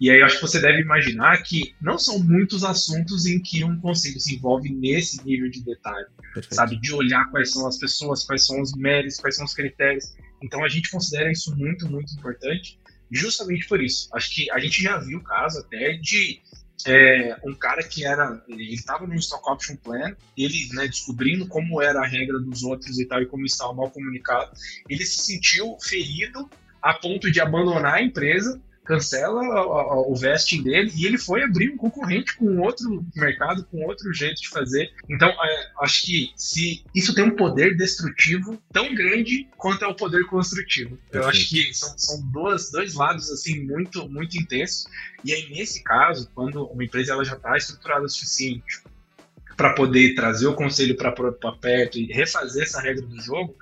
[0.01, 3.64] E aí eu acho que você deve imaginar que não são muitos assuntos em que
[3.64, 6.55] um conselho se envolve nesse nível de detalhe, Perfeito.
[6.55, 6.77] sabe?
[6.77, 10.14] De olhar quais são as pessoas, quais são os méritos, quais são os critérios.
[10.40, 12.79] Então a gente considera isso muito, muito importante,
[13.11, 14.09] justamente por isso.
[14.14, 16.40] Acho que a gente já viu o caso até de
[16.84, 18.42] é, um cara que era.
[18.48, 22.98] Ele estava no Stock Option Plan, ele, né, descobrindo como era a regra dos outros
[22.98, 24.50] e tal, e como estava mal comunicado,
[24.88, 26.50] ele se sentiu ferido
[26.82, 29.42] a ponto de abandonar a empresa cancela
[30.09, 34.40] o vesting dele e ele foi abrir um concorrente com outro mercado, com outro jeito
[34.40, 34.90] de fazer.
[35.09, 39.94] Então, é, acho que se isso tem um poder destrutivo tão grande quanto é o
[39.94, 40.96] poder construtivo.
[41.11, 41.16] Perfeito.
[41.16, 44.87] Eu acho que são, são dois, dois lados assim muito muito intensos.
[45.25, 48.83] E aí nesse caso, quando uma empresa ela já está estruturada o suficiente
[49.57, 51.12] para poder trazer o conselho para
[51.53, 53.57] perto e refazer essa regra do jogo,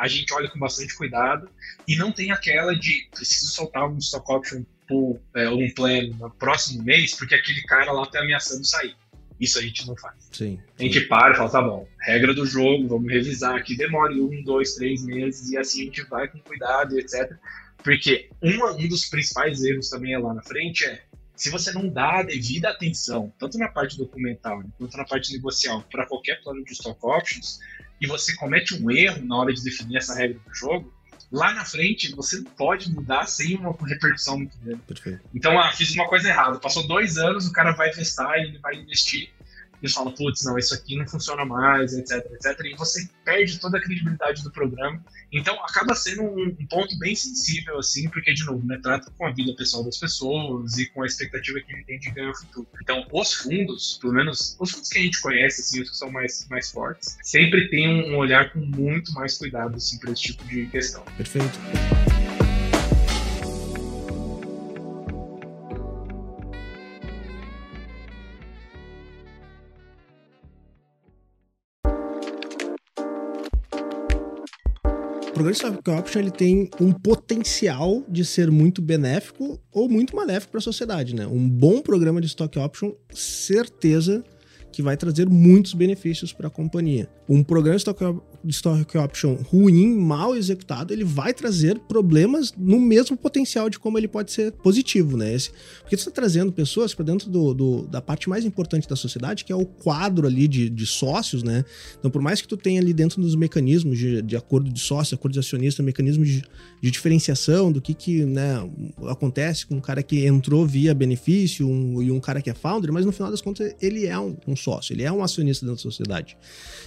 [0.00, 1.46] a gente olha com bastante cuidado
[1.86, 6.30] e não tem aquela de preciso soltar um stock option por é, um plano no
[6.30, 8.96] próximo mês porque aquele cara lá está ameaçando sair.
[9.38, 10.16] Isso a gente não faz.
[10.32, 10.60] Sim, sim.
[10.78, 14.42] A gente para e fala, tá bom, regra do jogo, vamos revisar aqui, demore um,
[14.42, 17.36] dois, três meses e assim a gente vai com cuidado, etc.
[17.84, 21.02] Porque uma, um dos principais erros também é lá na frente é
[21.36, 25.82] se você não dá a devida atenção, tanto na parte documental quanto na parte negocial,
[25.90, 27.58] para qualquer plano de stock options,
[28.00, 30.92] e você comete um erro na hora de definir essa regra do jogo,
[31.30, 34.80] lá na frente você não pode mudar sem uma repercussão muito grande.
[34.82, 35.20] Perfeito.
[35.34, 36.58] Então, ah, fiz uma coisa errada.
[36.58, 39.30] Passou dois anos, o cara vai investar e ele vai investir
[39.82, 42.60] e fala, putz, não, isso aqui não funciona mais, etc, etc.
[42.64, 45.02] E você perde toda a credibilidade do programa.
[45.32, 49.26] Então acaba sendo um, um, ponto bem sensível, assim, porque, de novo, né, trata com
[49.26, 52.36] a vida pessoal das pessoas e com a expectativa que ele tem de ganhar o
[52.36, 52.68] futuro.
[52.82, 56.10] Então, os fundos, pelo menos os fundos que a gente conhece, assim, os que são
[56.10, 60.22] mais, mais fortes, sempre tem um, um olhar com muito mais cuidado, assim, para esse
[60.22, 61.04] tipo de questão.
[61.16, 61.58] Perfeito.
[75.40, 80.52] Programa de stock option ele tem um potencial de ser muito benéfico ou muito maléfico
[80.52, 81.26] para a sociedade, né?
[81.26, 84.22] Um bom programa de stock option, certeza
[84.70, 87.08] que vai trazer muitos benefícios para a companhia.
[87.28, 88.02] Um programa de stock,
[88.48, 94.08] stock option ruim, mal executado, ele vai trazer problemas no mesmo potencial de como ele
[94.08, 95.34] pode ser positivo, né?
[95.34, 95.50] Esse,
[95.80, 99.44] porque você está trazendo pessoas para dentro do, do, da parte mais importante da sociedade,
[99.44, 101.64] que é o quadro ali de, de sócios, né?
[101.98, 105.14] Então, por mais que tu tenha ali dentro dos mecanismos de, de acordo de sócio,
[105.14, 106.42] acordo de acionista, mecanismos de,
[106.80, 108.68] de diferenciação do que, que né,
[109.08, 112.92] acontece com um cara que entrou via benefício um, e um cara que é founder,
[112.92, 115.82] mas no final das contas ele é um, um sócio, ele é um acionista dentro
[115.84, 116.36] da sociedade.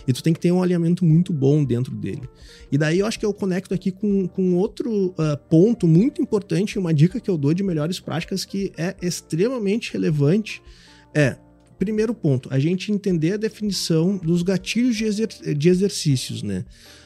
[0.07, 2.29] E tu tem que ter um alinhamento muito bom dentro dele.
[2.71, 6.79] E daí eu acho que eu conecto aqui com, com outro uh, ponto muito importante,
[6.79, 10.61] uma dica que eu dou de melhores práticas que é extremamente relevante.
[11.13, 11.35] É,
[11.77, 16.63] primeiro ponto, a gente entender a definição dos gatilhos de, exer de exercícios, né?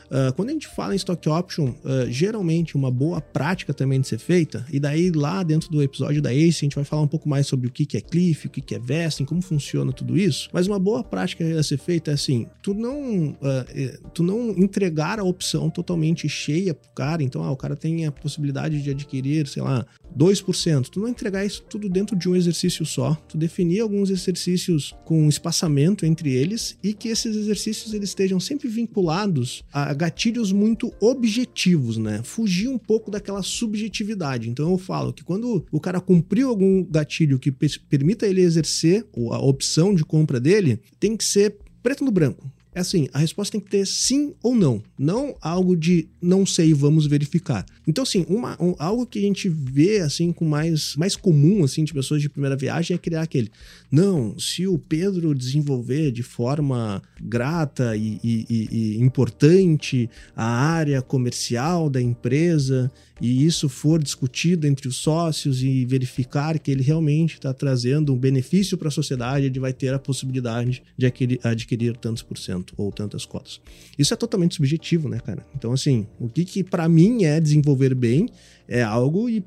[0.09, 4.07] Uh, quando a gente fala em stock option, uh, geralmente uma boa prática também de
[4.07, 7.07] ser feita, e daí lá dentro do episódio da ACE a gente vai falar um
[7.07, 10.49] pouco mais sobre o que é cliff, o que é vesting, como funciona tudo isso,
[10.53, 15.19] mas uma boa prática a ser feita é assim, tu não, uh, tu não entregar
[15.19, 19.47] a opção totalmente cheia pro cara, então ah, o cara tem a possibilidade de adquirir,
[19.47, 23.81] sei lá, 2%, tu não entregar isso tudo dentro de um exercício só, tu definir
[23.81, 29.93] alguns exercícios com espaçamento entre eles e que esses exercícios eles estejam sempre vinculados a
[29.93, 32.21] gatilhos muito objetivos, né?
[32.23, 34.49] Fugir um pouco daquela subjetividade.
[34.49, 39.39] Então eu falo que quando o cara cumpriu algum gatilho que permita ele exercer a
[39.39, 43.59] opção de compra dele, tem que ser preto no branco é assim, a resposta tem
[43.59, 47.65] que ter sim ou não, não algo de não sei, vamos verificar.
[47.87, 51.83] Então, assim, uma, um, algo que a gente vê assim com mais, mais comum assim
[51.83, 53.51] de pessoas de primeira viagem é criar aquele,
[53.91, 61.89] não, se o Pedro desenvolver de forma grata e, e, e, importante a área comercial
[61.89, 67.53] da empresa e isso for discutido entre os sócios e verificar que ele realmente está
[67.53, 72.21] trazendo um benefício para a sociedade, ele vai ter a possibilidade de adquirir, adquirir tantos
[72.21, 73.59] por cento ou tantas cotas.
[73.97, 75.45] Isso é totalmente subjetivo, né, cara?
[75.55, 78.27] Então, assim, o que, que para mim é desenvolver bem
[78.67, 79.43] é algo e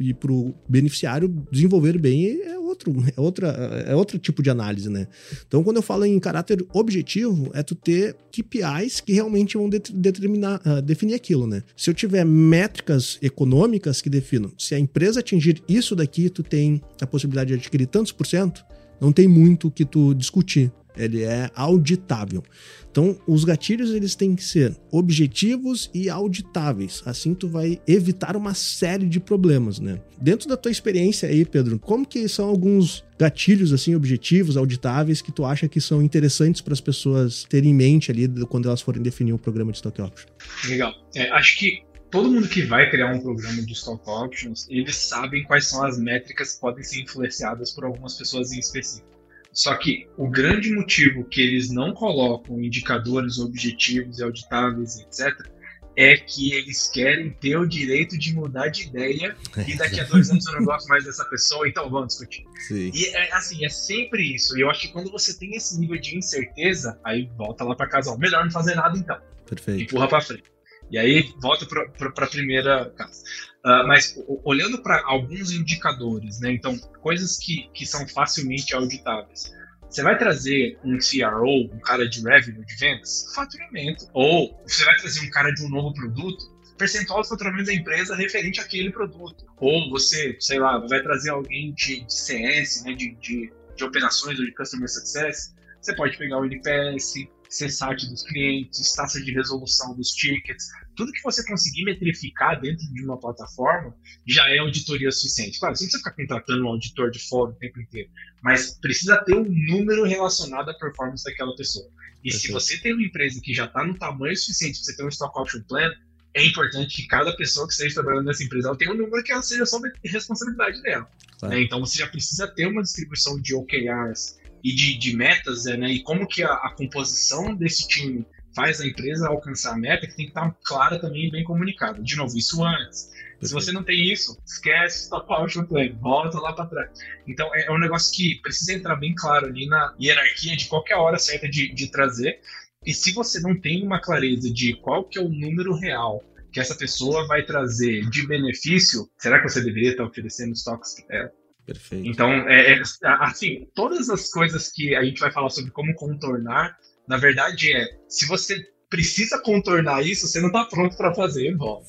[0.00, 3.48] e pro beneficiário desenvolver bem é outro, é outra,
[3.86, 5.06] é outro tipo de análise, né?
[5.46, 10.60] Então, quando eu falo em caráter objetivo, é tu ter KPIs que realmente vão determinar,
[10.66, 11.62] uh, definir aquilo, né?
[11.76, 16.80] Se eu tiver métricas econômicas que definam, se a empresa atingir isso daqui, tu tem
[17.00, 18.64] a possibilidade de adquirir tantos por cento,
[19.00, 22.42] não tem muito o que tu discutir ele é auditável.
[22.90, 27.02] Então, os gatilhos eles têm que ser objetivos e auditáveis.
[27.06, 29.98] Assim tu vai evitar uma série de problemas, né?
[30.20, 35.32] Dentro da tua experiência aí, Pedro, como que são alguns gatilhos assim objetivos, auditáveis que
[35.32, 39.00] tu acha que são interessantes para as pessoas terem em mente ali quando elas forem
[39.00, 40.26] definir o um programa de stock options?
[40.68, 40.92] Legal.
[41.14, 45.44] É, acho que todo mundo que vai criar um programa de stock options, eles sabem
[45.44, 49.11] quais são as métricas que podem ser influenciadas por algumas pessoas em específico.
[49.52, 55.52] Só que o grande motivo que eles não colocam indicadores objetivos e auditáveis, etc.,
[55.94, 59.36] é que eles querem ter o direito de mudar de ideia
[59.68, 62.44] e daqui a dois anos eu não gosto mais dessa pessoa, então vamos discutir.
[62.66, 62.90] Sim.
[62.94, 64.56] E é assim, é sempre isso.
[64.56, 67.86] E eu acho que quando você tem esse nível de incerteza, aí volta lá para
[67.88, 69.18] casa, ó, melhor não fazer nada então.
[69.46, 69.82] Perfeito.
[69.82, 70.44] Empurra para frente.
[70.90, 73.22] E aí volta para a primeira casa.
[73.64, 76.52] Uh, mas olhando para alguns indicadores, né?
[76.52, 79.52] Então, coisas que, que são facilmente auditáveis.
[79.88, 83.26] Você vai trazer um CRO, um cara de revenue de vendas?
[83.34, 84.08] Faturamento.
[84.14, 86.50] Ou você vai trazer um cara de um novo produto?
[86.78, 89.44] Percentual do faturamento da empresa referente àquele produto.
[89.58, 94.38] Ou você, sei lá, vai trazer alguém de, de CS, né, de, de, de operações
[94.38, 95.54] ou de Customer Success?
[95.80, 101.22] Você pode pegar o NPS, CSAT dos clientes, taxa de resolução dos tickets, tudo que
[101.22, 103.94] você conseguir metrificar dentro de uma plataforma
[104.26, 105.58] já é auditoria suficiente.
[105.58, 108.10] Claro, você não precisa ficar contratando um auditor de fora o tempo inteiro,
[108.42, 111.88] mas precisa ter um número relacionado à performance daquela pessoa.
[112.24, 115.04] E se você tem uma empresa que já está no tamanho suficiente para você ter
[115.04, 115.90] um stock option plan,
[116.34, 119.42] é importante que cada pessoa que esteja trabalhando nessa empresa tenha um número que ela
[119.42, 121.08] seja sob responsabilidade dela.
[121.42, 121.62] Né?
[121.62, 125.92] Então você já precisa ter uma distribuição de OKRs e de, de metas, né?
[125.92, 130.16] E como que a, a composição desse time faz a empresa alcançar a meta, que
[130.16, 132.02] tem que estar clara também e bem comunicada.
[132.02, 133.06] De novo, isso antes.
[133.06, 133.48] Perfeito.
[133.48, 136.90] Se você não tem isso, esquece stop out play, volta lá para trás.
[137.26, 140.96] Então é, é, um negócio que precisa entrar bem claro ali na hierarquia de qualquer
[140.96, 142.40] hora certa de, de trazer.
[142.84, 146.60] E se você não tem uma clareza de qual que é o número real que
[146.60, 151.32] essa pessoa vai trazer de benefício, será que você deveria estar oferecendo estoques para ela?
[151.64, 152.08] Perfeito.
[152.08, 152.82] Então, é, é,
[153.20, 156.76] assim, todas as coisas que a gente vai falar sobre como contornar,
[157.08, 161.82] na verdade é, se você precisa contornar isso, você não está pronto para fazer, bom.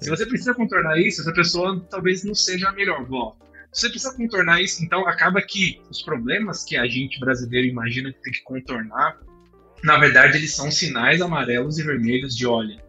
[0.00, 3.36] Se você precisa contornar isso, essa pessoa talvez não seja a melhor, bom.
[3.72, 8.12] Se você precisa contornar isso, então acaba que os problemas que a gente brasileiro imagina
[8.12, 9.18] que tem que contornar,
[9.82, 12.80] na verdade eles são sinais amarelos e vermelhos de olha,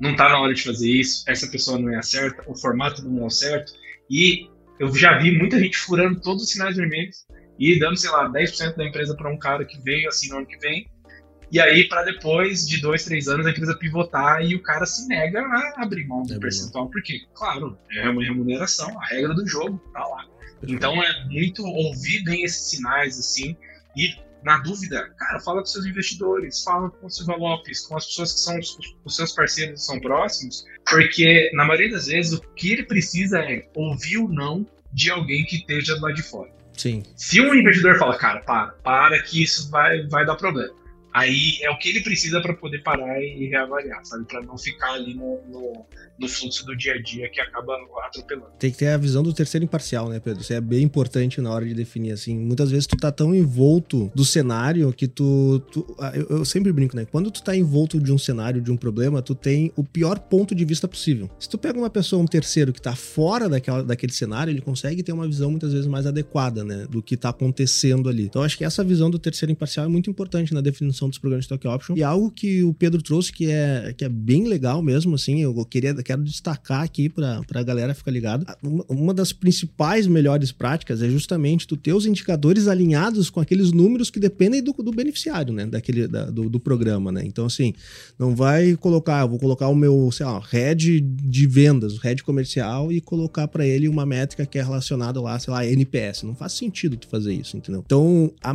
[0.00, 3.02] não está na hora de fazer isso, essa pessoa não é a certa, o formato
[3.02, 3.72] não é o certo,
[4.08, 7.26] e eu já vi muita gente furando todos os sinais vermelhos
[7.58, 10.46] e dando, sei lá, 10% da empresa para um cara que veio assim no ano
[10.46, 10.88] que vem.
[11.50, 15.06] E aí, para depois de dois, três anos, a empresa pivotar e o cara se
[15.08, 16.90] nega a abrir mão do é percentual, bom.
[16.90, 20.26] porque, claro, é uma remuneração, a regra do jogo tá lá.
[20.66, 23.56] Então é muito ouvir bem esses sinais, assim,
[23.96, 28.32] e na dúvida, cara, fala com seus investidores, fala com os envelopes, com as pessoas
[28.34, 32.72] que são os, os seus parceiros são próximos, porque na maioria das vezes o que
[32.72, 36.50] ele precisa é ouvir o não de alguém que esteja lá de fora.
[36.76, 37.02] Sim.
[37.16, 40.72] Se um investidor fala, cara, para, para que isso vai, vai dar problema.
[41.12, 44.26] Aí é o que ele precisa para poder parar e reavaliar, sabe?
[44.26, 45.86] Para não ficar ali no, no,
[46.18, 47.74] no, fluxo do dia a dia que acaba
[48.06, 48.48] atropelando.
[48.58, 50.42] Tem que ter a visão do terceiro imparcial, né, Pedro?
[50.42, 52.38] Isso é bem importante na hora de definir, assim.
[52.38, 55.62] Muitas vezes tu tá tão envolto do cenário que tu...
[55.72, 57.06] tu ah, eu, eu, sempre brinco, né?
[57.10, 60.54] Quando tu tá envolto de um cenário, de um problema, tu tem o pior ponto
[60.54, 61.30] de vista possível.
[61.38, 65.02] Se tu pega uma pessoa, um terceiro que tá fora daquela, daquele cenário, ele consegue
[65.02, 66.86] ter uma visão muitas vezes mais adequada, né?
[66.88, 68.24] Do que tá acontecendo ali.
[68.24, 71.46] Então, acho que essa visão do terceiro imparcial é muito importante na definição dos programas
[71.46, 71.96] de Stock Option.
[71.96, 75.54] E algo que o Pedro trouxe que é, que é bem legal mesmo, assim, eu
[75.64, 78.46] queria, quero destacar aqui para a galera ficar ligado.
[78.88, 84.08] Uma, das principais melhores práticas é justamente tu ter os indicadores alinhados com aqueles números
[84.10, 85.66] que dependem do, do beneficiário, né?
[85.66, 87.22] Daquele, da, do, do, programa, né?
[87.26, 87.74] Então, assim,
[88.18, 92.90] não vai colocar, vou colocar o meu, sei lá, head de vendas, o head comercial
[92.90, 96.22] e colocar para ele uma métrica que é relacionada lá, sei lá, NPS.
[96.22, 97.82] Não faz sentido tu fazer isso, entendeu?
[97.84, 98.54] Então, a,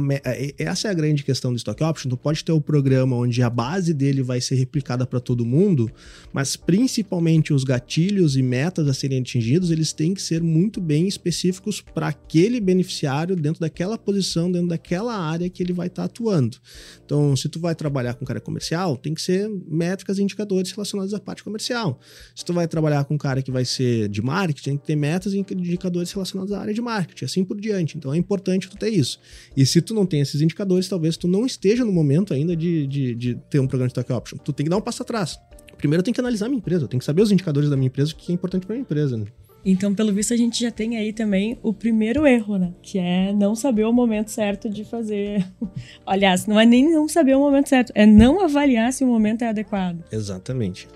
[0.57, 2.09] essa é a grande questão do Stock Option.
[2.09, 5.91] Tu pode ter o programa onde a base dele vai ser replicada para todo mundo,
[6.33, 11.07] mas principalmente os gatilhos e metas a serem atingidos, eles têm que ser muito bem
[11.07, 16.05] específicos para aquele beneficiário dentro daquela posição, dentro daquela área que ele vai estar tá
[16.05, 16.57] atuando.
[17.03, 21.13] Então, se tu vai trabalhar com cara comercial, tem que ser métricas e indicadores relacionados
[21.13, 21.99] à parte comercial.
[22.35, 24.95] Se tu vai trabalhar com um cara que vai ser de marketing, tem que ter
[24.95, 27.97] metas e indicadores relacionados à área de marketing, assim por diante.
[27.97, 29.19] Então, é importante tu ter isso.
[29.57, 32.85] E se tu não tem esses indicadores, talvez tu não esteja no momento ainda de,
[32.85, 34.37] de, de ter um programa de stock option.
[34.37, 35.39] Tu tem que dar um passo atrás.
[35.83, 37.75] Primeiro eu tenho que analisar a minha empresa, eu tenho que saber os indicadores da
[37.75, 39.25] minha empresa, o que é importante para minha empresa, né?
[39.65, 42.71] Então, pelo visto, a gente já tem aí também o primeiro erro, né?
[42.81, 45.45] Que é não saber o momento certo de fazer.
[46.07, 49.41] Aliás, não é nem não saber o momento certo, é não avaliar se o momento
[49.41, 50.01] é adequado.
[50.09, 50.87] Exatamente.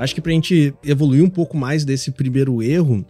[0.00, 3.04] Acho que pra gente evoluir um pouco mais desse primeiro erro,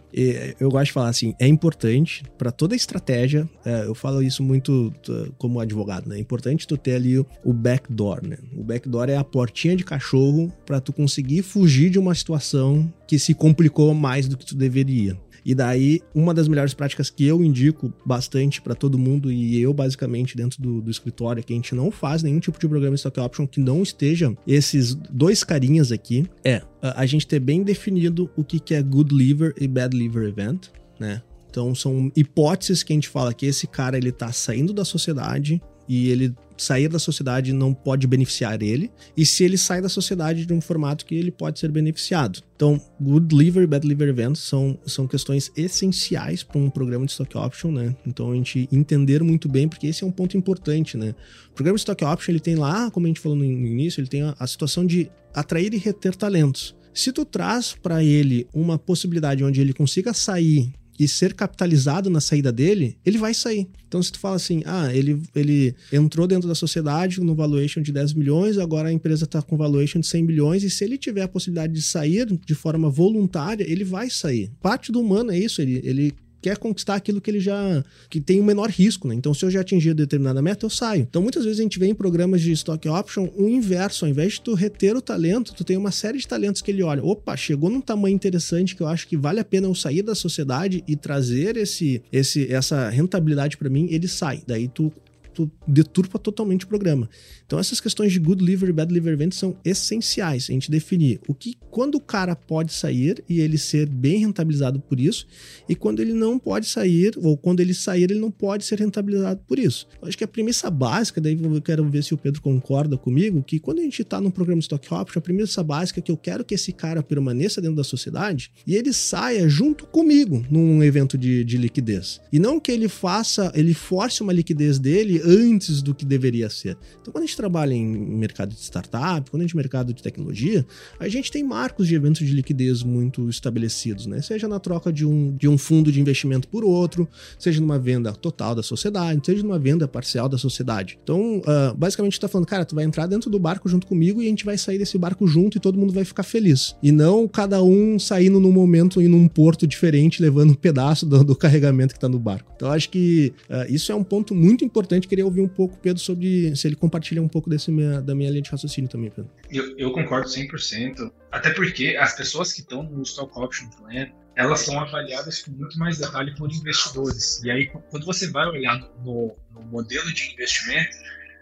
[0.59, 4.93] eu gosto de falar assim, é importante para toda estratégia, é, eu falo isso muito
[5.37, 6.17] como advogado, né?
[6.17, 8.37] É importante tu ter ali o backdoor, né?
[8.57, 13.17] O backdoor é a portinha de cachorro para tu conseguir fugir de uma situação que
[13.17, 15.17] se complicou mais do que tu deveria.
[15.45, 19.73] E daí, uma das melhores práticas que eu indico bastante para todo mundo, e eu
[19.73, 22.95] basicamente dentro do, do, escritório, é que a gente não faz nenhum tipo de programa
[22.95, 28.29] Stock Option que não esteja esses dois carinhas aqui, é a gente ter bem definido
[28.35, 30.67] o que, que é Good Liver e Bad Liver Event,
[30.99, 31.21] né?
[31.49, 35.61] Então são hipóteses que a gente fala que esse cara ele tá saindo da sociedade,
[35.87, 40.45] e ele sair da sociedade não pode beneficiar ele, e se ele sai da sociedade
[40.45, 42.41] de um formato que ele pode ser beneficiado.
[42.55, 47.11] Então, good liver e bad liver events são, são questões essenciais para um programa de
[47.11, 47.95] stock option, né?
[48.05, 51.15] Então, a gente entender muito bem, porque esse é um ponto importante, né?
[51.49, 54.07] O programa de stock option, ele tem lá, como a gente falou no início, ele
[54.07, 56.75] tem a, a situação de atrair e reter talentos.
[56.93, 60.71] Se tu traz para ele uma possibilidade onde ele consiga sair
[61.03, 63.67] e ser capitalizado na saída dele, ele vai sair.
[63.87, 67.91] Então, se tu fala assim, ah, ele, ele entrou dentro da sociedade no valuation de
[67.91, 71.23] 10 milhões, agora a empresa está com valuation de 100 milhões, e se ele tiver
[71.23, 74.51] a possibilidade de sair de forma voluntária, ele vai sair.
[74.61, 78.39] Parte do humano é isso, ele, ele quer conquistar aquilo que ele já que tem
[78.39, 79.15] o menor risco, né?
[79.15, 81.01] Então, se eu já atingir determinada meta, eu saio.
[81.01, 84.33] Então, muitas vezes a gente vê em programas de stock option o inverso, ao invés
[84.33, 87.35] de tu reter o talento, tu tem uma série de talentos que ele olha, opa,
[87.37, 90.83] chegou num tamanho interessante que eu acho que vale a pena eu sair da sociedade
[90.87, 94.41] e trazer esse, esse essa rentabilidade para mim, ele sai.
[94.47, 94.91] Daí tu
[95.33, 97.09] tu deturpa totalmente o programa.
[97.51, 101.19] Então essas questões de good liver e bad liver event são essenciais a gente definir
[101.27, 105.27] o que quando o cara pode sair e ele ser bem rentabilizado por isso
[105.67, 109.41] e quando ele não pode sair ou quando ele sair ele não pode ser rentabilizado
[109.45, 109.85] por isso.
[110.01, 113.43] Eu acho que a premissa básica, daí eu quero ver se o Pedro concorda comigo,
[113.43, 116.11] que quando a gente está num programa de stock option, a premissa básica é que
[116.11, 120.81] eu quero que esse cara permaneça dentro da sociedade e ele saia junto comigo num
[120.81, 122.21] evento de, de liquidez.
[122.31, 126.77] E não que ele faça, ele force uma liquidez dele antes do que deveria ser.
[127.01, 130.63] Então, quando a gente trabalha em mercado de startup, quando a gente mercado de tecnologia,
[130.99, 134.21] a gente tem marcos de eventos de liquidez muito estabelecidos, né?
[134.21, 137.07] Seja na troca de um, de um fundo de investimento por outro,
[137.39, 140.99] seja numa venda total da sociedade, seja numa venda parcial da sociedade.
[141.03, 144.27] Então, uh, basicamente, está falando, cara, tu vai entrar dentro do barco junto comigo e
[144.27, 146.75] a gente vai sair desse barco junto e todo mundo vai ficar feliz.
[146.83, 151.23] E não cada um saindo num momento em um porto diferente, levando um pedaço do,
[151.23, 152.51] do carregamento que está no barco.
[152.55, 156.01] Então, acho que uh, isso é um ponto muito importante queria ouvir um pouco, Pedro,
[156.01, 159.31] sobre se ele compartilha um pouco desse minha, da minha linha de raciocínio também, Pedro.
[159.49, 164.61] Eu, eu concordo 100%, até porque as pessoas que estão no Stock Option Plan, elas
[164.61, 167.41] são avaliadas com muito mais detalhe por investidores.
[167.43, 170.95] E aí, quando você vai olhar no, no modelo de investimento,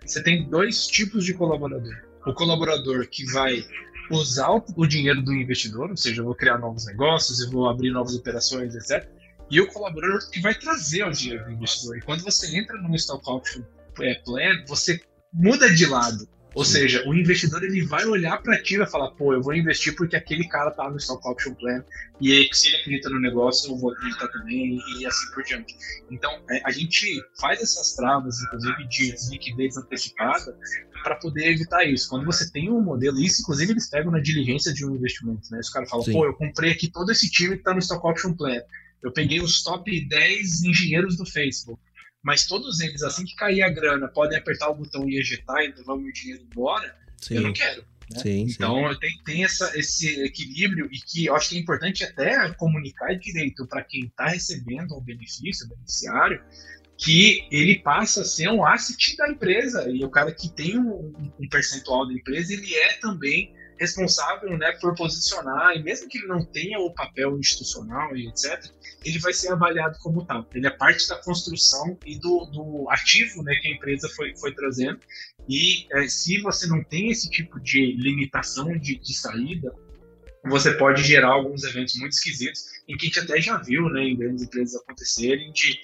[0.05, 1.95] você tem dois tipos de colaborador.
[2.25, 3.65] O colaborador que vai
[4.11, 7.91] usar o dinheiro do investidor, ou seja, eu vou criar novos negócios, eu vou abrir
[7.91, 9.07] novas operações, etc
[9.49, 11.97] e o colaborador que vai trazer o dinheiro do investidor.
[11.97, 13.63] E quando você entra no stock option
[13.99, 15.01] é, plan, você
[15.33, 16.27] muda de lado.
[16.55, 16.73] Ou Sim.
[16.73, 19.95] seja, o investidor ele vai olhar para ti e vai falar, pô, eu vou investir
[19.95, 21.83] porque aquele cara tá no stock option plan
[22.19, 25.75] e se ele acredita no negócio, eu vou acreditar também e assim por diante.
[26.09, 30.57] Então, é, a gente faz essas travas, inclusive de liquidez antecipada,
[31.03, 32.09] para poder evitar isso.
[32.09, 35.59] Quando você tem um modelo, isso inclusive eles pegam na diligência de um investimento, né?
[35.59, 36.13] Os caras falam, Sim.
[36.13, 38.59] pô, eu comprei aqui todo esse time que tá no stock option plan.
[39.01, 41.79] Eu peguei os top 10 engenheiros do Facebook.
[42.21, 45.71] Mas todos eles, assim que cair a grana, podem apertar o botão e ejetar e
[45.71, 46.95] levar o meu dinheiro embora.
[47.17, 47.35] Sim.
[47.35, 47.83] Eu não quero.
[48.11, 48.19] Né?
[48.21, 48.99] Sim, então sim.
[48.99, 53.67] tem, tem essa, esse equilíbrio e que eu acho que é importante até comunicar direito
[53.67, 56.41] para quem está recebendo o benefício, o beneficiário,
[56.97, 61.13] que ele passa a ser um asset da empresa e o cara que tem um,
[61.39, 66.27] um percentual da empresa ele é também responsável né, por posicionar, e mesmo que ele
[66.27, 68.69] não tenha o papel institucional e etc.,
[69.05, 70.45] ele vai ser avaliado como tal.
[70.53, 74.53] Ele é parte da construção e do, do ativo né, que a empresa foi, foi
[74.53, 74.99] trazendo.
[75.47, 79.73] E é, se você não tem esse tipo de limitação de, de saída,
[80.45, 84.03] você pode gerar alguns eventos muito esquisitos, em que a gente até já viu né,
[84.03, 85.79] em grandes empresas acontecerem, de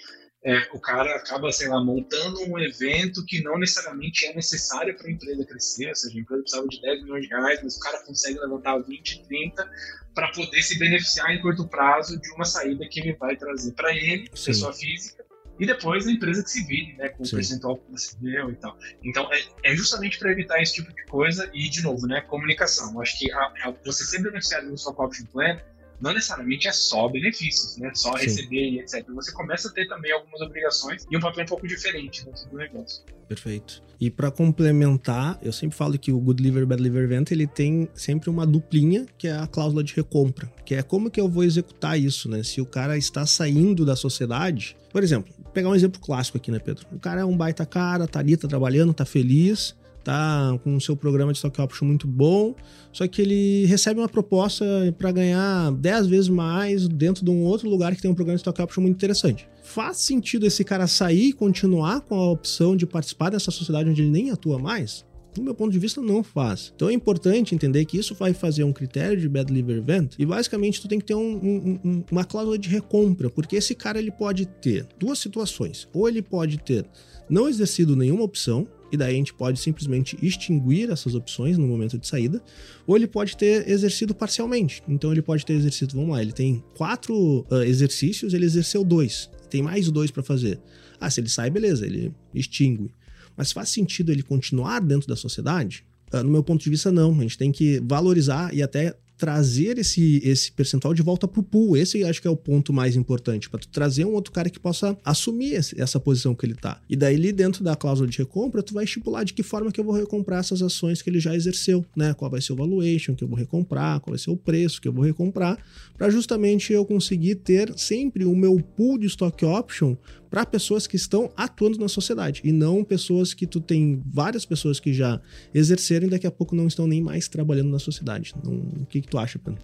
[0.46, 5.08] é, o cara acaba, sei lá, montando um evento que não necessariamente é necessário para
[5.08, 7.80] a empresa crescer, ou seja, a empresa precisava de 10 milhões de reais, mas o
[7.80, 9.72] cara consegue levantar 20, 30
[10.14, 13.91] para poder se beneficiar em curto prazo de uma saída que ele vai trazer para
[13.91, 14.46] ele, Sim.
[14.46, 15.26] pessoa física,
[15.60, 17.32] e depois a empresa que se vire, né, com Sim.
[17.32, 18.78] o percentual que você deu e tal.
[19.04, 22.93] Então, é, é justamente para evitar esse tipo de coisa e, de novo, né, comunicação.
[22.93, 25.60] Eu acho que a, a, você ser beneficiado no Stock Option Plan
[26.00, 27.91] não necessariamente é só benefícios, né?
[27.93, 28.26] Só Sim.
[28.26, 29.06] receber e etc.
[29.14, 32.58] Você começa a ter também algumas obrigações e um papel um pouco diferente dentro do
[32.58, 33.04] negócio.
[33.28, 33.82] Perfeito.
[34.00, 37.89] E para complementar, eu sempre falo que o Good Liver Bad Liver Event ele tem
[37.93, 41.43] sempre uma duplinha, que é a cláusula de recompra, que é como que eu vou
[41.43, 42.43] executar isso, né?
[42.43, 46.60] Se o cara está saindo da sociedade, por exemplo, pegar um exemplo clássico aqui, né,
[46.60, 46.86] Pedro?
[46.91, 49.76] O cara é um baita cara, tá ali, tá trabalhando, tá feliz,
[50.06, 52.56] tá com o seu programa de stock option muito bom,
[52.93, 54.66] só que ele recebe uma proposta
[54.97, 58.41] para ganhar 10 vezes mais dentro de um outro lugar que tem um programa de
[58.41, 59.47] stock option muito interessante.
[59.64, 64.01] Faz sentido esse cara sair e continuar com a opção de participar dessa sociedade onde
[64.01, 65.03] ele nem atua mais?
[65.36, 66.72] do meu ponto de vista, não faz.
[66.76, 70.26] Então é importante entender que isso vai fazer um critério de bad liver event e
[70.26, 73.99] basicamente tu tem que ter um, um, um, uma cláusula de recompra, porque esse cara
[73.99, 75.88] ele pode ter duas situações.
[75.93, 76.86] Ou ele pode ter
[77.30, 81.98] não exercido nenhuma opção, e daí a gente pode simplesmente extinguir essas opções no momento
[81.98, 82.41] de saída,
[82.88, 84.82] ou ele pode ter exercido parcialmente.
[84.88, 89.30] Então ele pode ter exercido, vamos lá, ele tem quatro uh, exercícios, ele exerceu dois,
[89.50, 90.60] tem mais dois para fazer.
[91.00, 92.91] Ah, se ele sai, beleza, ele extingue.
[93.38, 95.84] Mas faz sentido ele continuar dentro da sociedade?
[96.14, 97.12] Uh, no meu ponto de vista, não.
[97.20, 101.78] A gente tem que valorizar e até trazer esse, esse percentual de volta pro pool.
[101.78, 104.59] Esse acho que é o ponto mais importante, para tu trazer um outro cara que
[104.59, 106.82] possa assumir essa posição que ele tá.
[106.89, 109.80] E daí ali dentro da cláusula de recompra, tu vai estipular de que forma que
[109.80, 112.13] eu vou recomprar essas ações que ele já exerceu, né?
[112.13, 114.88] Qual vai ser o valuation que eu vou recomprar, qual vai ser o preço que
[114.88, 115.57] eu vou recomprar,
[115.97, 119.95] para justamente eu conseguir ter sempre o meu pool de stock option
[120.36, 124.81] para pessoas que estão atuando na sociedade e não pessoas que tu tem várias pessoas
[124.81, 125.21] que já
[125.53, 128.36] exerceram e daqui a pouco não estão nem mais trabalhando na sociedade.
[128.43, 129.63] Não, o que, que tu acha, Pedro?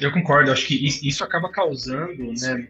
[0.00, 2.68] Eu concordo, acho que isso acaba causando, né,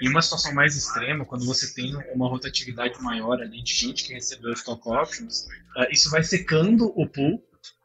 [0.00, 4.14] em uma situação mais extrema, quando você tem uma rotatividade maior ali de gente que
[4.14, 7.44] recebeu stock options, uh, isso vai secando o pool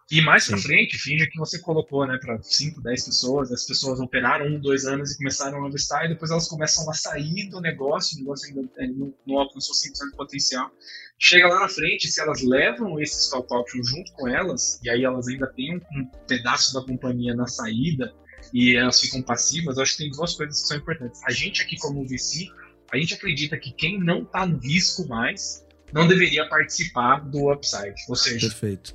[0.09, 0.51] e mais Sim.
[0.51, 4.59] pra frente, finge que você colocou, né, para 5, 10 pessoas, as pessoas operaram um,
[4.59, 8.19] dois anos e começaram a investir, e depois elas começam a sair do negócio, o
[8.19, 10.69] negócio ainda é, não, não alcançou 100% do potencial.
[11.17, 15.03] Chega lá na frente, se elas levam esse stock option junto com elas, e aí
[15.03, 18.13] elas ainda têm um, um pedaço da companhia na saída,
[18.53, 21.19] e elas ficam passivas, eu acho que tem duas coisas que são importantes.
[21.25, 22.47] A gente aqui como VC,
[22.91, 27.95] a gente acredita que quem não está no risco mais não deveria participar do upside.
[28.09, 28.49] Ou seja,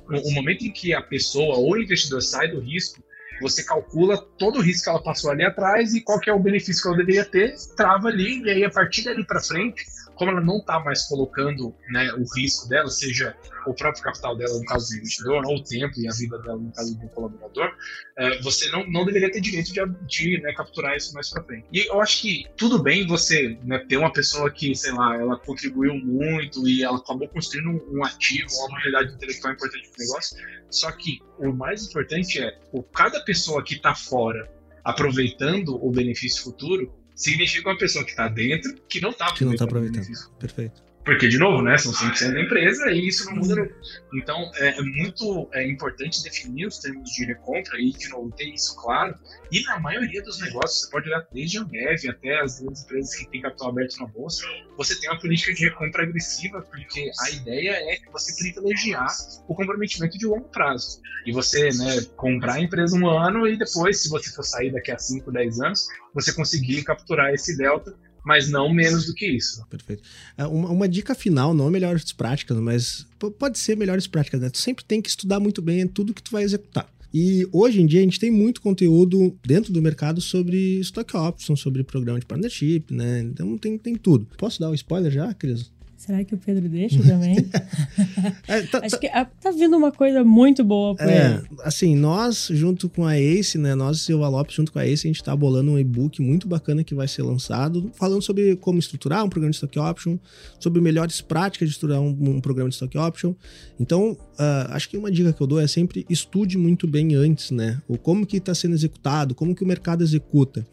[0.09, 3.03] o, o, momento em que a pessoa ou o investidor sai do risco,
[3.41, 6.39] você calcula todo o risco que ela passou ali atrás e qual que é o
[6.39, 9.83] benefício que ela deveria ter, trava ali, e aí a partir dali para frente,
[10.21, 14.55] como ela não está mais colocando né, o risco dela, seja o próprio capital dela,
[14.55, 17.75] no caso do investidor, ou o tempo e a vida dela, no caso do colaborador,
[18.19, 21.65] é, você não, não deveria ter direito de, de né, capturar isso mais para frente.
[21.73, 25.39] E eu acho que tudo bem você né, ter uma pessoa que, sei lá, ela
[25.39, 30.07] contribuiu muito e ela acabou construindo um, um ativo, uma habilidade intelectual importante para o
[30.07, 30.37] negócio,
[30.69, 34.47] só que o mais importante é, o, cada pessoa que está fora
[34.83, 39.37] aproveitando o benefício futuro, significa uma pessoa que está dentro que não está aproveitando.
[39.37, 40.39] Que não está aproveitando.
[40.39, 40.90] Perfeito.
[41.03, 43.69] Porque, de novo, né, são 100% da empresa e isso não muda.
[44.13, 48.45] Então, é, é muito é importante definir os termos de recompra e, de novo, ter
[48.45, 49.15] isso claro.
[49.51, 53.15] E na maioria dos negócios, você pode olhar desde a Ambev até as grandes empresas
[53.15, 54.45] que têm capital aberto na bolsa,
[54.77, 59.07] você tem uma política de recompra agressiva, porque a ideia é que você privilegiar
[59.47, 61.01] o comprometimento de longo prazo.
[61.25, 64.91] E você né, comprar a empresa um ano e depois, se você for sair daqui
[64.91, 69.65] a 5, 10 anos, você conseguir capturar esse delta mas não menos do que isso.
[69.69, 70.03] Perfeito.
[70.37, 73.05] É, uma, uma, dica final, não melhores práticas, mas
[73.37, 74.49] pode ser melhores práticas, né?
[74.49, 76.87] Tu sempre tem que estudar muito bem tudo que tu vai executar.
[77.13, 81.59] E hoje em dia a gente tem muito conteúdo dentro do mercado sobre stock options,
[81.59, 83.19] sobre programa de partnership, né?
[83.21, 84.25] Então tem, tem tudo.
[84.37, 85.69] Posso dar um spoiler já, Cris?
[86.01, 87.35] Será que o Pedro deixa também?
[88.49, 91.43] é, tá, Acho tá, que ah, tá vindo uma coisa muito boa pra é, ele.
[91.63, 93.75] Assim, nós, junto com a Ace, né?
[93.75, 96.47] Nós e o Alop, junto com a Ace, a gente tá bolando um e-book muito
[96.47, 100.17] bacana que vai ser lançado, falando sobre como estruturar um programa de stock option,
[100.59, 103.35] sobre melhores práticas de estruturar um, um programa de stock option.
[103.79, 107.51] Então, uh, acho que uma dica que eu dou é sempre estude muito bem antes,
[107.51, 107.79] né?
[107.87, 110.65] O como que está sendo executado, como que o mercado executa.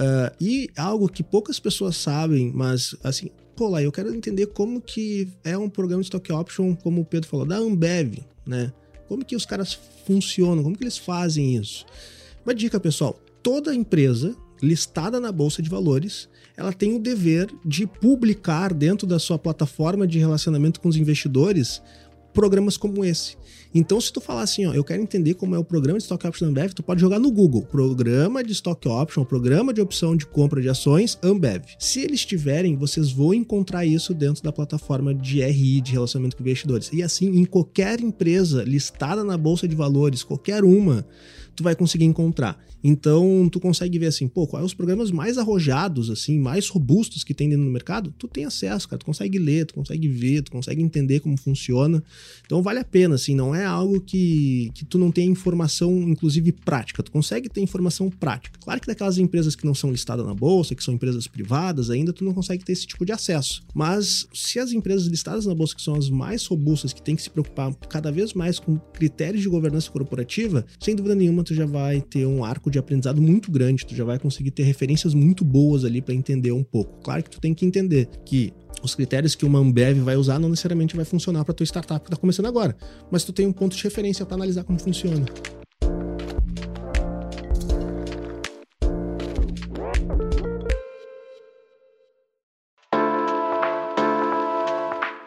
[0.00, 3.30] Uh, e algo que poucas pessoas sabem, mas assim,
[3.68, 7.28] lá, eu quero entender como que é um programa de stock option, como o Pedro
[7.28, 8.72] falou, da Ambev, né?
[9.08, 11.84] Como que os caras funcionam, como que eles fazem isso?
[12.44, 17.86] Uma dica, pessoal, toda empresa listada na bolsa de valores, ela tem o dever de
[17.86, 21.82] publicar dentro da sua plataforma de relacionamento com os investidores
[22.32, 23.36] programas como esse.
[23.72, 26.26] Então, se tu falar assim, ó, eu quero entender como é o programa de Stock
[26.26, 30.26] Option Ambev, tu pode jogar no Google, programa de Stock Option, programa de opção de
[30.26, 31.62] compra de ações Ambev.
[31.78, 36.42] Se eles tiverem, vocês vão encontrar isso dentro da plataforma de RI, de relacionamento com
[36.42, 36.90] investidores.
[36.92, 41.06] E assim, em qualquer empresa listada na bolsa de valores, qualquer uma,
[41.60, 42.58] tu vai conseguir encontrar.
[42.82, 47.34] Então, tu consegue ver assim, pô, quais os programas mais arrojados, assim, mais robustos que
[47.34, 48.14] tem dentro do mercado?
[48.18, 52.02] Tu tem acesso, cara, tu consegue ler, tu consegue ver, tu consegue entender como funciona.
[52.46, 56.50] Então, vale a pena, assim, não é algo que, que tu não tem informação, inclusive
[56.52, 57.02] prática.
[57.02, 58.58] Tu consegue ter informação prática.
[58.58, 62.14] Claro que daquelas empresas que não são listadas na bolsa, que são empresas privadas, ainda
[62.14, 63.62] tu não consegue ter esse tipo de acesso.
[63.74, 67.22] Mas se as empresas listadas na bolsa, que são as mais robustas, que tem que
[67.22, 71.66] se preocupar cada vez mais com critérios de governança corporativa, sem dúvida nenhuma tu já
[71.66, 75.44] vai ter um arco de aprendizado muito grande, tu já vai conseguir ter referências muito
[75.44, 77.00] boas ali para entender um pouco.
[77.02, 78.52] Claro que tu tem que entender que
[78.84, 82.06] os critérios que uma Ambev vai usar não necessariamente vai funcionar para tua startup que
[82.06, 82.76] está começando agora,
[83.10, 85.26] mas tu tem um ponto de referência para analisar como funciona.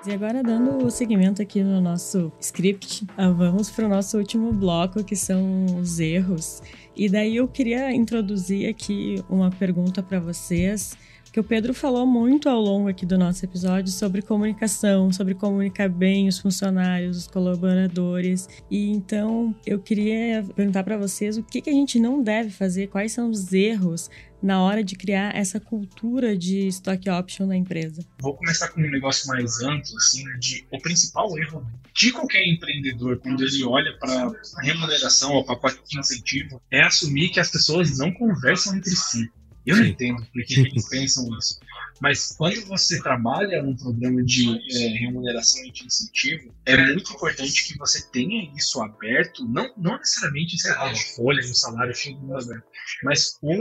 [0.06, 4.52] E agora, dando o seguimento aqui no nosso script, ah, vamos para o nosso último
[4.52, 6.62] bloco, que são os erros.
[6.94, 10.98] E daí eu queria introduzir aqui uma pergunta para vocês
[11.34, 15.90] que o Pedro falou muito ao longo aqui do nosso episódio sobre comunicação, sobre comunicar
[15.90, 18.48] bem os funcionários, os colaboradores.
[18.70, 22.86] E então eu queria perguntar para vocês o que, que a gente não deve fazer,
[22.86, 24.12] quais são os erros
[24.44, 28.06] na hora de criar essa cultura de stock option na empresa?
[28.22, 31.66] Vou começar com um negócio mais amplo, assim, de o principal erro
[31.96, 37.30] de qualquer empreendedor quando ele olha para a remuneração ou pacote de incentivo é assumir
[37.30, 39.32] que as pessoas não conversam entre si.
[39.66, 41.60] Eu não entendo por que eles pensam isso.
[42.02, 47.68] Mas quando você trabalha num programa de é, remuneração e de incentivo, é muito importante
[47.68, 52.20] que você tenha isso aberto, não, não necessariamente, sei lá, folha e o salário fica
[52.20, 52.64] aberto,
[53.04, 53.56] mas o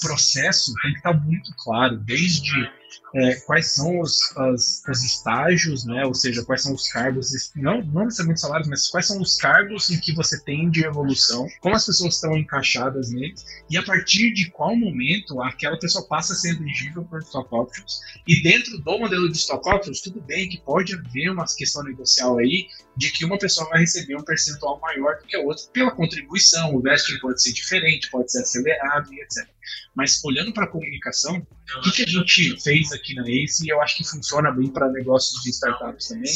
[0.00, 2.52] processo tem que estar muito claro, desde
[3.14, 6.04] é, quais são os, as, os estágios, né?
[6.04, 9.90] ou seja, quais são os cargos, não, não necessariamente salários, mas quais são os cargos
[9.90, 14.32] em que você tem de evolução, como as pessoas estão encaixadas neles, e a partir
[14.32, 18.00] de qual momento aquela pessoa passa a ser elegível para stock options.
[18.26, 22.38] E dentro do modelo de stock options, tudo bem que pode haver uma questão negocial
[22.38, 25.90] aí de que uma pessoa vai receber um percentual maior do que a outra pela
[25.90, 29.46] contribuição, o vesting pode ser diferente, pode ser acelerado e etc.
[29.94, 33.68] Mas olhando para a comunicação, o que, que, a gente fez aqui na ACE, e
[33.68, 36.32] eu acho que funciona bem para negócios de startups também,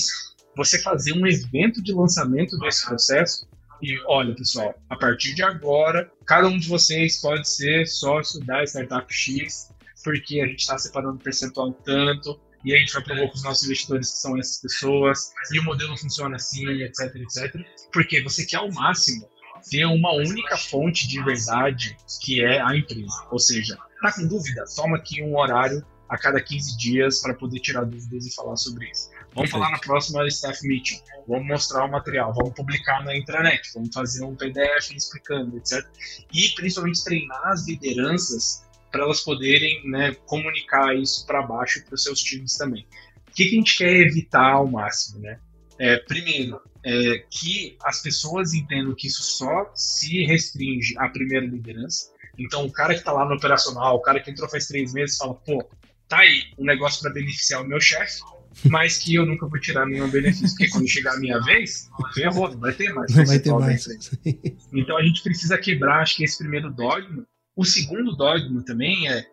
[0.57, 3.47] você fazer um evento de lançamento desse processo
[3.83, 8.63] e olha, pessoal, a partir de agora, cada um de vocês pode ser sócio da
[8.63, 9.73] Startup X,
[10.05, 13.65] porque a gente está separando percentual tanto, e a gente vai provar com os nossos
[13.65, 17.57] investidores que são essas pessoas, e o modelo funciona assim, etc, etc.
[17.93, 19.29] Porque você quer ao máximo
[19.69, 23.27] ter uma única fonte de verdade que é a empresa.
[23.31, 24.65] Ou seja, tá com dúvida?
[24.77, 28.91] Toma aqui um horário a cada 15 dias para poder tirar dúvidas e falar sobre
[28.91, 29.11] isso.
[29.35, 33.95] Vamos falar na próxima staff meeting, vamos mostrar o material, vamos publicar na intranet, vamos
[33.95, 35.87] fazer um PDF explicando, etc.
[36.31, 42.03] E principalmente treinar as lideranças para elas poderem né, comunicar isso para baixo para os
[42.03, 42.87] seus times também.
[43.27, 45.21] O que, que, a gente quer evitar ao máximo?
[45.21, 45.41] Né?
[45.83, 52.13] É, primeiro, é, que as pessoas entendam que isso só se restringe à primeira liderança.
[52.39, 55.17] Então, o cara que está lá no operacional, o cara que entrou faz três meses,
[55.17, 55.69] fala: pô,
[56.07, 58.21] tá aí um negócio para beneficiar o meu chefe,
[58.67, 62.49] mas que eu nunca vou tirar nenhum benefício, porque quando chegar a minha vez, ferrou,
[62.49, 63.13] não vai ter mais.
[63.13, 63.89] Não vai ter mais.
[64.73, 67.27] Então, a gente precisa quebrar, acho que esse primeiro dogma.
[67.57, 69.27] O segundo dogma também é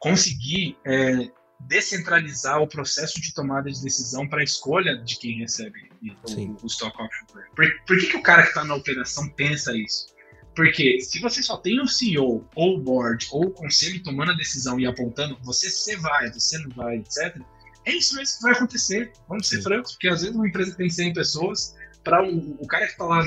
[0.00, 1.30] conseguir é,
[1.60, 6.66] descentralizar o processo de tomada de decisão para a escolha de quem recebe o, o,
[6.66, 7.26] stock option.
[7.54, 10.14] Por, por que, que o cara que está na operação pensa isso?
[10.54, 14.34] Porque se você só tem o CEO, ou o board, ou o conselho tomando a
[14.34, 17.40] decisão e apontando, você se vai, você não vai, etc.,
[17.86, 19.12] é isso mesmo que vai acontecer.
[19.28, 19.62] Vamos ser Sim.
[19.62, 23.04] francos, porque às vezes uma empresa tem 100 pessoas, para o, o cara que está
[23.04, 23.22] lá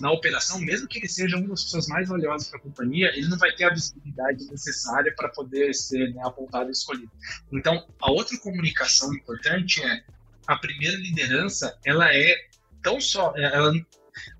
[0.00, 3.28] na operação, mesmo que ele seja uma das pessoas mais valiosas para a companhia, ele
[3.28, 7.10] não vai ter a visibilidade necessária para poder ser né, apontado e escolhido.
[7.52, 10.04] Então, a outra comunicação importante é
[10.46, 12.34] a primeira liderança, ela é
[12.82, 13.72] tão só, ela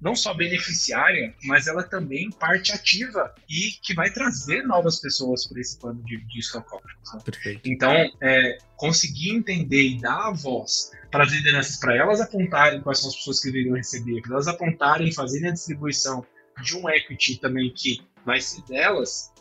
[0.00, 5.60] não só beneficiária, mas ela também parte ativa e que vai trazer novas pessoas para
[5.60, 7.12] esse plano de, de stock options.
[7.12, 7.20] Né?
[7.24, 7.68] Perfeito.
[7.68, 13.00] Então, é, conseguir entender e dar a voz para as lideranças, para elas apontarem quais
[13.00, 16.24] são as pessoas que deveriam receber, para elas apontarem, fazerem a distribuição
[16.62, 19.32] de um equity também que vai ser delas,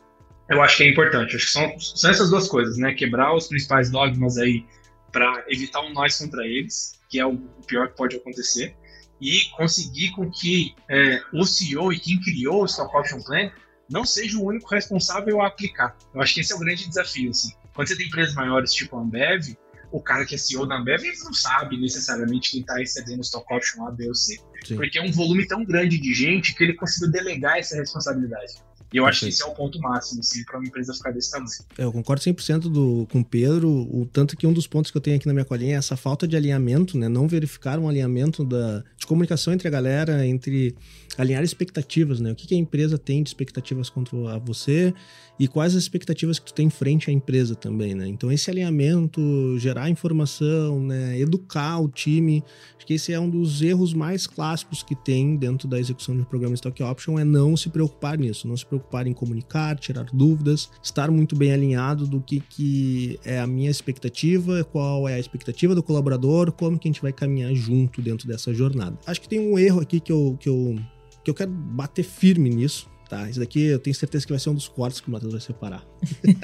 [0.50, 1.36] eu acho que é importante.
[1.36, 2.94] Acho que são, são essas duas coisas, né?
[2.94, 4.66] Quebrar os principais dogmas aí
[5.12, 8.76] para evitar um nós contra eles, que é o pior que pode acontecer,
[9.22, 13.52] e conseguir com que é, o CEO e quem criou o Stock Option Plan
[13.90, 15.96] não seja o único responsável a aplicar.
[16.14, 17.30] Eu acho que esse é o grande desafio.
[17.30, 17.54] Assim.
[17.74, 19.56] Quando você tem empresas maiores, tipo a Ambev,
[19.92, 23.22] o cara que é CEO da Ambev ele não sabe necessariamente quem está recebendo o
[23.22, 24.40] Stock Option A, B ou C.
[24.66, 24.76] Sim.
[24.76, 28.54] Porque é um volume tão grande de gente que ele conseguiu delegar essa responsabilidade.
[28.94, 31.32] E eu acho que esse é o ponto máximo, assim, para uma empresa ficar desse
[31.32, 31.50] tamanho.
[31.76, 34.98] É, eu concordo 100% do, com o Pedro, o tanto que um dos pontos que
[34.98, 37.10] eu tenho aqui na minha colinha é essa falta de alinhamento, né?
[37.10, 40.76] Não verificar um alinhamento da, de comunicação entre a galera, entre
[41.22, 42.32] alinhar expectativas, né?
[42.32, 44.94] O que, que a empresa tem de expectativas contra você
[45.40, 48.08] e quais as expectativas que tu tem frente à empresa também, né?
[48.08, 49.22] Então esse alinhamento,
[49.58, 51.20] gerar informação, né?
[51.20, 52.44] Educar o time,
[52.78, 56.22] acho que esse é um dos erros mais clássicos que tem dentro da execução de
[56.22, 60.06] um programa Stock Option, é não se preocupar nisso, não se preocupar em comunicar, tirar
[60.14, 65.20] dúvidas, estar muito bem alinhado do que, que é a minha expectativa, qual é a
[65.20, 68.98] expectativa do colaborador, como que a gente vai caminhar junto dentro dessa jornada.
[69.06, 70.78] Acho que tem um erro aqui que eu, que eu
[71.24, 73.30] que eu quero bater firme nisso, tá?
[73.30, 75.42] Isso daqui eu tenho certeza que vai ser um dos cortes que o Matheus vai
[75.42, 75.86] separar.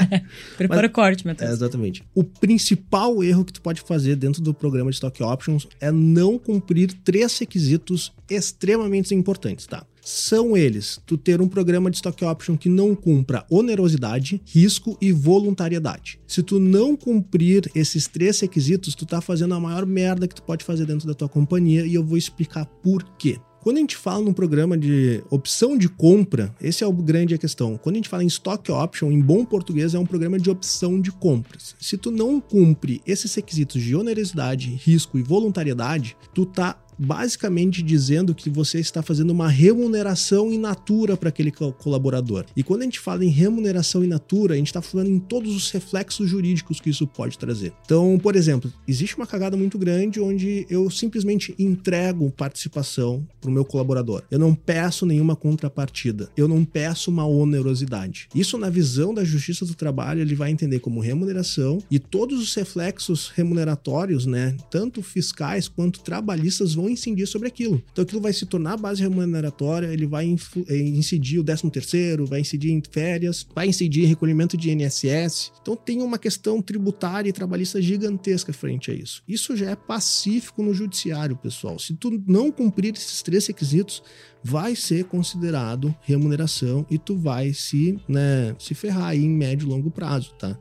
[0.58, 1.50] Prepara o corte, Matheus.
[1.50, 2.04] É, exatamente.
[2.14, 6.38] O principal erro que tu pode fazer dentro do programa de Stock Options é não
[6.38, 9.86] cumprir três requisitos extremamente importantes, tá?
[10.02, 15.12] São eles: tu ter um programa de stock option que não cumpra onerosidade, risco e
[15.12, 16.20] voluntariedade.
[16.26, 20.42] Se tu não cumprir esses três requisitos, tu tá fazendo a maior merda que tu
[20.42, 23.38] pode fazer dentro da tua companhia e eu vou explicar por quê.
[23.62, 27.78] Quando a gente fala num programa de opção de compra, esse é o grande questão.
[27.78, 31.00] Quando a gente fala em stock option, em bom português, é um programa de opção
[31.00, 31.76] de compras.
[31.80, 38.36] Se tu não cumpre esses requisitos de onerosidade, risco e voluntariedade, tu tá basicamente dizendo
[38.36, 42.46] que você está fazendo uma remuneração in natura para aquele colaborador.
[42.56, 45.56] E quando a gente fala em remuneração in natura, a gente está falando em todos
[45.56, 47.72] os reflexos jurídicos que isso pode trazer.
[47.86, 53.54] Então, por exemplo, existe uma cagada muito grande onde eu simplesmente entrego participação para o
[53.54, 54.24] meu colaborador.
[54.30, 56.30] Eu não peço nenhuma contrapartida.
[56.36, 58.28] Eu não peço uma onerosidade.
[58.36, 62.54] Isso, na visão da Justiça do Trabalho, ele vai entender como remuneração e todos os
[62.54, 67.82] reflexos remuneratórios, né, tanto fiscais quanto trabalhistas, vão incidir sobre aquilo.
[67.92, 72.42] Então aquilo vai se tornar base remuneratória, ele vai eh, incidir o 13 terceiro, vai
[72.42, 75.52] incidir em férias, vai incidir em recolhimento de INSS.
[75.62, 79.24] Então tem uma questão tributária e trabalhista gigantesca frente a isso.
[79.28, 81.80] Isso já é pacífico no judiciário, pessoal.
[81.80, 84.02] Se tu não cumprir esses três requisitos,
[84.44, 89.70] vai ser considerado remuneração e tu vai se, né, se ferrar aí em médio e
[89.70, 90.58] longo prazo, tá?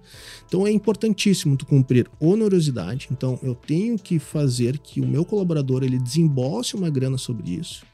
[0.47, 3.09] Então é importantíssimo tu cumprir onerosidade.
[3.11, 7.87] Então eu tenho que fazer que o meu colaborador ele desembolse uma grana sobre isso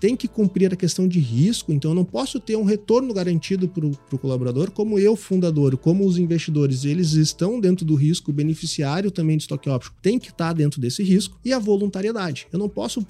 [0.00, 3.68] tem que cumprir a questão de risco, então eu não posso ter um retorno garantido
[3.68, 8.34] para o colaborador, como eu, fundador, como os investidores, eles estão dentro do risco, o
[8.34, 12.46] beneficiário também de stock option tem que estar tá dentro desse risco, e a voluntariedade.
[12.52, 13.04] Eu não posso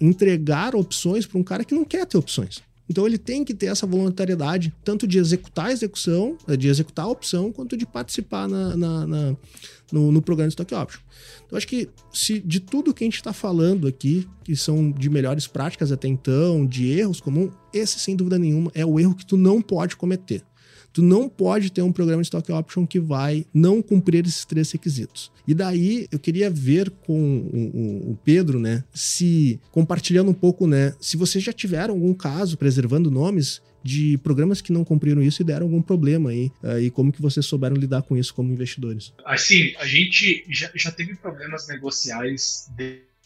[0.00, 2.67] entregar opções para um cara que não quer ter opções.
[2.88, 7.08] Então ele tem que ter essa voluntariedade, tanto de executar a execução, de executar a
[7.08, 9.36] opção, quanto de participar na, na, na
[9.92, 11.00] no, no, programa de Stock Option.
[11.46, 15.10] Então acho que se de tudo que a gente está falando aqui, que são de
[15.10, 19.26] melhores práticas até então, de erros comuns, esse sem dúvida nenhuma é o erro que
[19.26, 20.42] tu não pode cometer.
[20.92, 24.70] Tu não pode ter um programa de stock option que vai não cumprir esses três
[24.72, 25.30] requisitos.
[25.46, 27.38] E daí eu queria ver com
[28.10, 33.10] o, Pedro, né, se compartilhando um pouco, né, se vocês já tiveram algum caso preservando
[33.10, 37.12] nomes de programas que não cumpriram isso e deram algum problema aí, uh, e como
[37.12, 39.12] que vocês souberam lidar com isso como investidores?
[39.24, 42.68] Assim, a gente já, já teve problemas negociais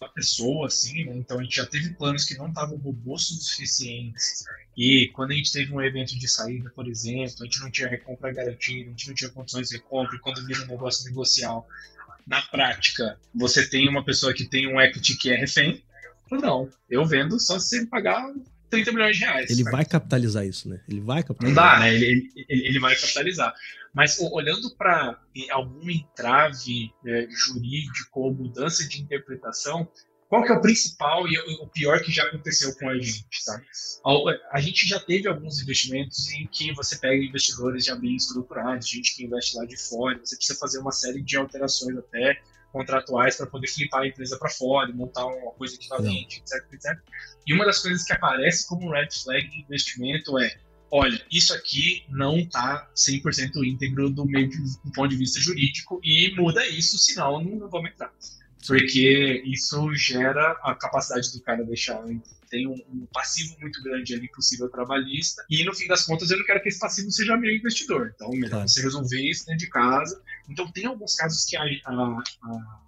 [0.02, 1.14] da pessoa, assim, né?
[1.16, 4.18] Então a gente já teve planos que não estavam robustos o suficiente.
[4.76, 7.88] E quando a gente teve um evento de saída, por exemplo, a gente não tinha
[7.88, 11.66] recompra garantida, a gente não tinha condições de recompra, e quando vira um negócio negocial,
[12.26, 15.82] na prática, você tem uma pessoa que tem um equity que é refém.
[16.30, 18.32] Não, eu vendo só se você pagar
[18.70, 19.50] 30 milhões de reais.
[19.50, 20.80] Ele vai capitalizar isso, né?
[20.88, 21.64] Ele vai capitalizar.
[21.64, 21.94] Não dá, né?
[21.94, 23.54] Ele, ele, ele vai capitalizar.
[23.94, 25.20] Mas olhando para
[25.50, 29.86] algum entrave é, jurídico ou mudança de interpretação,
[30.32, 33.60] qual que é o principal e o pior que já aconteceu com a gente, tá?
[34.50, 39.14] A gente já teve alguns investimentos em que você pega investidores já bem estruturados, gente
[39.14, 42.40] que investe lá de fora, você precisa fazer uma série de alterações até
[42.72, 46.98] contratuais para poder flipar a empresa para fora, montar uma coisa equivalente, etc, etc.
[47.46, 50.56] E uma das coisas que aparece como red flag de investimento é
[50.92, 56.34] olha, isso aqui não está 100% íntegro do, meio, do ponto de vista jurídico e
[56.36, 58.12] muda isso, senão não, não vamos entrar.
[58.66, 62.04] Porque isso gera a capacidade do cara deixar
[62.48, 66.38] tem um, um, passivo muito grande ali possível trabalhista e no fim das contas eu
[66.38, 68.68] não quero que esse passivo seja meu investidor então melhor claro.
[68.68, 72.80] você resolver isso dentro de casa então tem alguns casos que a, a, a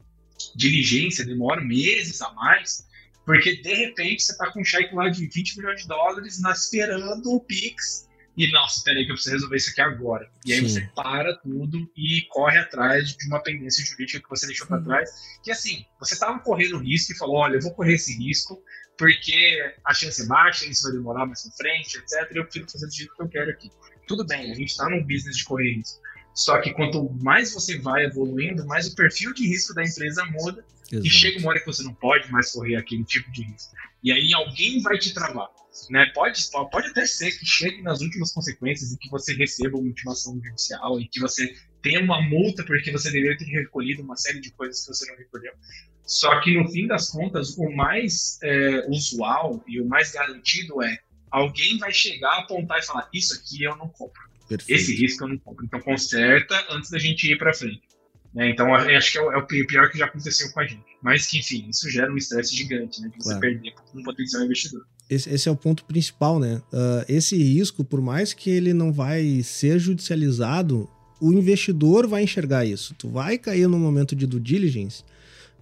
[0.55, 2.87] diligência demora meses a mais
[3.25, 6.53] porque de repente você está com um cheque lá de 20 milhões de dólares na,
[6.53, 8.09] esperando o Pix.
[8.37, 10.29] E, nossa, peraí que eu preciso resolver isso aqui agora.
[10.45, 10.69] E aí Sim.
[10.69, 15.11] você para tudo e corre atrás de uma pendência jurídica que você deixou para trás.
[15.43, 18.61] Que assim, você estava correndo risco e falou: olha, eu vou correr esse risco
[18.99, 22.31] porque a chance é baixa, isso vai demorar mais pra frente, etc.
[22.33, 23.71] E eu prefiro fazer do jeito que eu quero aqui.
[24.07, 26.01] Tudo bem, a gente está num business de correr risco.
[26.35, 30.65] Só que quanto mais você vai evoluindo, mais o perfil de risco da empresa muda
[30.95, 31.07] Exato.
[31.07, 33.75] e chega uma hora que você não pode mais correr aquele tipo de risco.
[34.03, 35.49] E aí alguém vai te travar.
[35.91, 36.07] Né?
[36.15, 36.41] Pode,
[36.71, 41.01] pode até ser que chegue nas últimas consequências e que você receba uma intimação judicial
[41.01, 44.81] e que você tenha uma multa porque você deveria ter recolhido uma série de coisas
[44.85, 45.53] que você não recolheu.
[46.07, 50.99] Só que no fim das contas, o mais é, usual e o mais garantido é
[51.31, 54.23] alguém vai chegar, apontar e falar: Isso aqui eu não compro.
[54.49, 54.71] Perfeito.
[54.71, 55.65] Esse risco eu não compro.
[55.65, 57.83] Então conserta antes da gente ir para frente.
[58.35, 58.51] Né?
[58.51, 60.83] Então, eu acho que é o, é o, pior que já aconteceu com a gente.
[61.01, 63.09] Mas que, enfim, isso gera um estresse gigante, né?
[63.09, 63.41] De você claro.
[63.41, 64.85] perder um potencial investidor.
[65.09, 66.61] Esse, esse, é o ponto principal, né?
[66.73, 70.89] Uh, esse risco, por mais que ele não vai ser judicializado,
[71.21, 72.95] o investidor vai enxergar isso.
[72.99, 75.05] Tu vai cair no momento de due diligence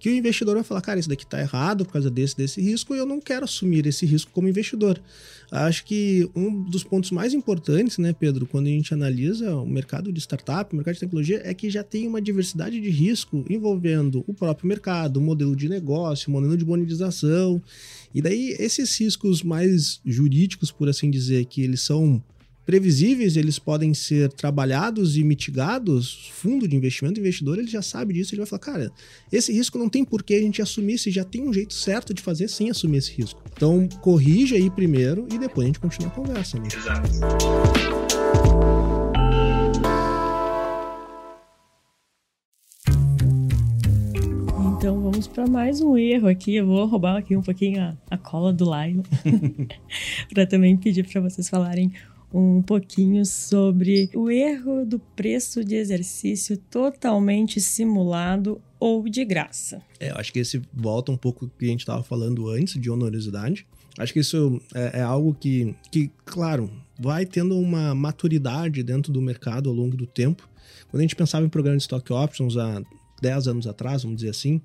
[0.02, 2.92] que o investidor vai falar, cara, isso daqui tá errado por causa desse, desse risco
[2.92, 5.00] e eu não quero assumir esse risco como investidor.
[5.48, 10.12] Acho que um dos pontos mais importantes, né, Pedro, quando a gente analisa o mercado
[10.12, 14.24] de startup, o mercado de tecnologia, é que já tem uma diversidade de risco envolvendo
[14.26, 17.62] o próprio mercado, o modelo de negócio, o modelo de monetização.
[18.12, 22.20] E daí, esses riscos mais jurídicos, por assim dizer, que eles são
[22.64, 26.30] previsíveis, eles podem ser trabalhados e mitigados.
[26.32, 28.92] Fundo de investimento, investidor, ele já sabe disso, ele vai falar, cara,
[29.30, 32.14] esse risco não tem por que a gente assumir, se já tem um jeito certo
[32.14, 33.42] de fazer sem assumir esse risco.
[33.52, 36.58] Então, corrija aí primeiro e depois a gente continua a conversa.
[36.58, 36.68] Né?
[36.74, 37.10] Exato.
[44.82, 46.56] Então vamos para mais um erro aqui.
[46.56, 49.02] Eu vou roubar aqui um pouquinho a, a cola do Lion
[50.34, 51.92] para também pedir para vocês falarem
[52.32, 59.82] um pouquinho sobre o erro do preço de exercício totalmente simulado ou de graça.
[60.00, 62.90] É, eu acho que esse volta um pouco que a gente estava falando antes de
[62.90, 63.66] honorosidade.
[63.98, 69.20] Acho que isso é, é, algo que, que, claro, vai tendo uma maturidade dentro do
[69.20, 70.48] mercado ao longo do tempo.
[70.90, 72.82] Quando a gente pensava em programa de stock options há
[73.20, 74.60] 10 anos atrás, vamos dizer assim,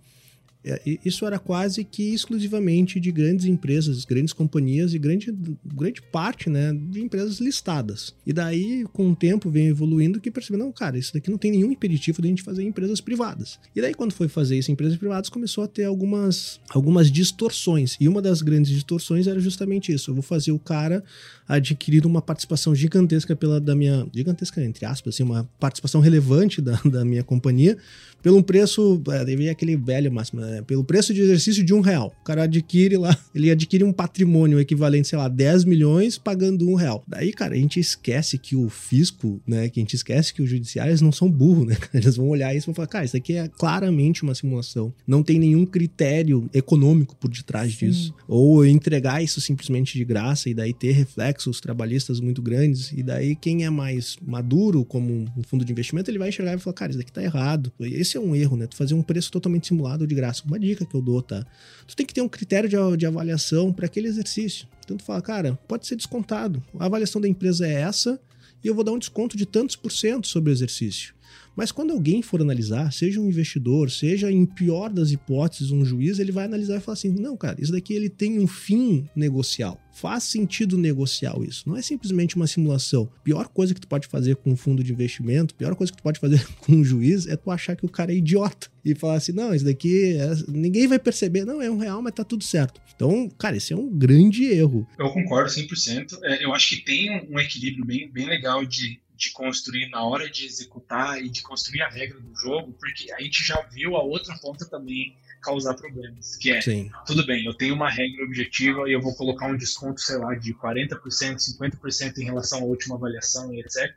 [1.03, 5.33] isso era quase que exclusivamente de grandes empresas, grandes companhias e grande,
[5.65, 8.13] grande parte né, de empresas listadas.
[8.25, 11.51] E daí, com o tempo, vem evoluindo que percebeu, não, cara, isso daqui não tem
[11.51, 13.59] nenhum impeditivo de a gente fazer em empresas privadas.
[13.75, 17.95] E daí, quando foi fazer isso em empresas privadas, começou a ter algumas, algumas distorções.
[17.99, 20.11] E uma das grandes distorções era justamente isso.
[20.11, 21.03] Eu vou fazer o cara
[21.47, 24.05] adquirir uma participação gigantesca pela da minha.
[24.13, 27.77] Gigantesca, entre aspas, assim, uma participação relevante da, da minha companhia,
[28.21, 29.01] pelo preço.
[29.09, 30.63] É, aquele velho máximo, né?
[30.65, 32.13] Pelo preço de exercício de um real.
[32.21, 36.75] O cara adquire lá, ele adquire um patrimônio equivalente, sei lá, 10 milhões pagando um
[36.75, 37.03] real.
[37.07, 39.69] Daí, cara, a gente esquece que o fisco, né?
[39.69, 41.77] Que a gente esquece que os judiciários não são burros, né?
[41.93, 44.93] Eles vão olhar isso e vão falar, cara, isso aqui é claramente uma simulação.
[45.05, 47.87] Não tem nenhum critério econômico por detrás Sim.
[47.87, 48.13] disso.
[48.27, 52.91] Ou entregar isso simplesmente de graça e daí ter reflexos trabalhistas muito grandes.
[52.91, 56.59] E daí, quem é mais maduro como um fundo de investimento, ele vai enxergar e
[56.59, 57.71] falar, cara, isso daqui tá errado.
[57.79, 58.67] Esse é um erro, né?
[58.67, 60.36] Tu fazer um preço totalmente simulado de graça.
[60.45, 61.45] Uma dica que eu dou, tá?
[61.87, 64.67] Tu tem que ter um critério de, de avaliação para aquele exercício.
[64.83, 66.63] Então tu fala, cara, pode ser descontado.
[66.79, 68.19] A avaliação da empresa é essa
[68.63, 71.13] e eu vou dar um desconto de tantos por cento sobre o exercício.
[71.57, 76.19] Mas quando alguém for analisar, seja um investidor, seja em pior das hipóteses um juiz,
[76.19, 79.81] ele vai analisar e falar assim: não, cara, isso daqui ele tem um fim negocial.
[79.91, 81.67] Faz sentido negociar isso.
[81.67, 83.09] Não é simplesmente uma simulação.
[83.23, 86.03] Pior coisa que tu pode fazer com um fundo de investimento, pior coisa que tu
[86.03, 89.15] pode fazer com um juiz é tu achar que o cara é idiota e falar
[89.15, 90.35] assim: não, isso daqui é...
[90.47, 91.43] ninguém vai perceber.
[91.43, 92.79] Não, é um real, mas tá tudo certo.
[92.95, 94.87] Então, cara, esse é um grande erro.
[94.99, 96.19] Eu concordo 100%.
[96.21, 100.29] É, eu acho que tem um equilíbrio bem, bem legal de de construir na hora
[100.29, 104.03] de executar e de construir a regra do jogo, porque a gente já viu a
[104.03, 106.91] outra ponta também causar problemas, que é, Sim.
[107.05, 110.35] tudo bem, eu tenho uma regra objetiva e eu vou colocar um desconto, sei lá,
[110.35, 113.93] de 40%, 50% em relação à última avaliação e etc.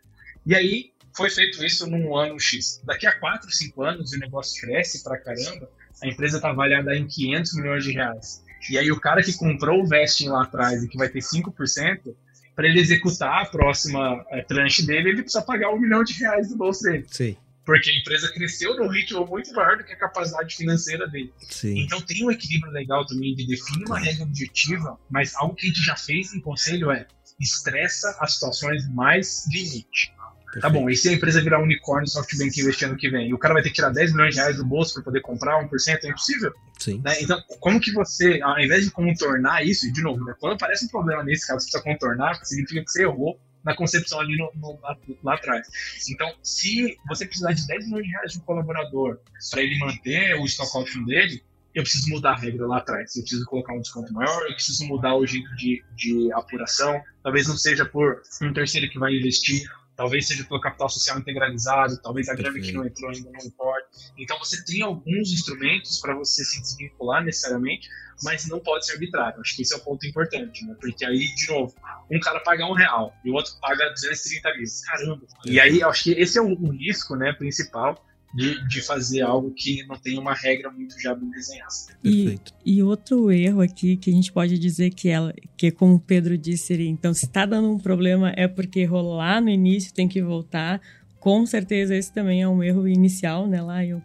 [0.46, 2.80] E aí foi feito isso num ano X.
[2.84, 5.68] Daqui a 4, 5 anos o negócio cresce pra caramba,
[6.02, 8.42] a empresa está avaliada em 500 milhões de reais.
[8.70, 12.14] E aí o cara que comprou o vesting lá atrás e que vai ter 5%,
[12.54, 16.48] para ele executar a próxima é, tranche dele, ele precisa pagar um milhão de reais
[16.48, 17.06] do bolso dele.
[17.10, 17.36] Sim.
[17.64, 21.32] Porque a empresa cresceu num ritmo muito maior do que a capacidade financeira dele.
[21.48, 21.78] Sim.
[21.80, 25.68] Então tem um equilíbrio legal também de definir uma regra objetiva, mas algo que a
[25.68, 27.06] gente já fez em conselho é
[27.38, 30.12] estressa as situações mais limite.
[30.52, 30.62] Perfeito.
[30.62, 33.28] Tá bom, e se a empresa virar unicórnio SoftBank investir ano que vem?
[33.28, 35.20] E o cara vai ter que tirar 10 milhões de reais do bolso para poder
[35.20, 35.70] comprar 1%?
[36.02, 36.52] É impossível.
[36.78, 37.00] Sim.
[37.04, 37.22] Né?
[37.22, 40.86] Então, como que você, ao invés de contornar isso, e de novo, né, quando aparece
[40.86, 44.50] um problema nesse caso, você precisa contornar, significa que você errou na concepção ali no,
[44.56, 45.68] no, lá, lá, atrás.
[46.10, 49.20] Então, se você precisar de 10 milhões de reais de um colaborador
[49.50, 51.42] para ele manter o stock option dele,
[51.74, 53.14] eu preciso mudar a regra lá atrás.
[53.14, 57.00] Eu preciso colocar um desconto maior, eu preciso mudar o jeito de, de apuração.
[57.22, 59.62] Talvez não seja por um terceiro que vai investir,
[60.00, 63.86] talvez seja pelo capital social integralizado, talvez a grana que não entrou ainda não importa.
[64.16, 67.86] Então você tem alguns instrumentos para você se desvincular necessariamente,
[68.22, 69.38] mas não pode ser arbitrário.
[69.42, 70.74] Acho que esse é o ponto importante, né?
[70.80, 71.74] Porque aí, de novo,
[72.10, 74.86] um cara paga um real e o outro paga 230 vezes.
[74.86, 75.20] Caramba!
[75.44, 79.84] E aí, acho que esse é o risco né, principal de, de fazer algo que
[79.86, 81.74] não tem uma regra muito já bem desenhada.
[82.04, 86.00] E, e outro erro aqui que a gente pode dizer que ela, que como o
[86.00, 90.22] Pedro disse, então se está dando um problema é porque rolar no início tem que
[90.22, 90.80] voltar.
[91.18, 94.00] com certeza esse também é um erro inicial, né, Lion?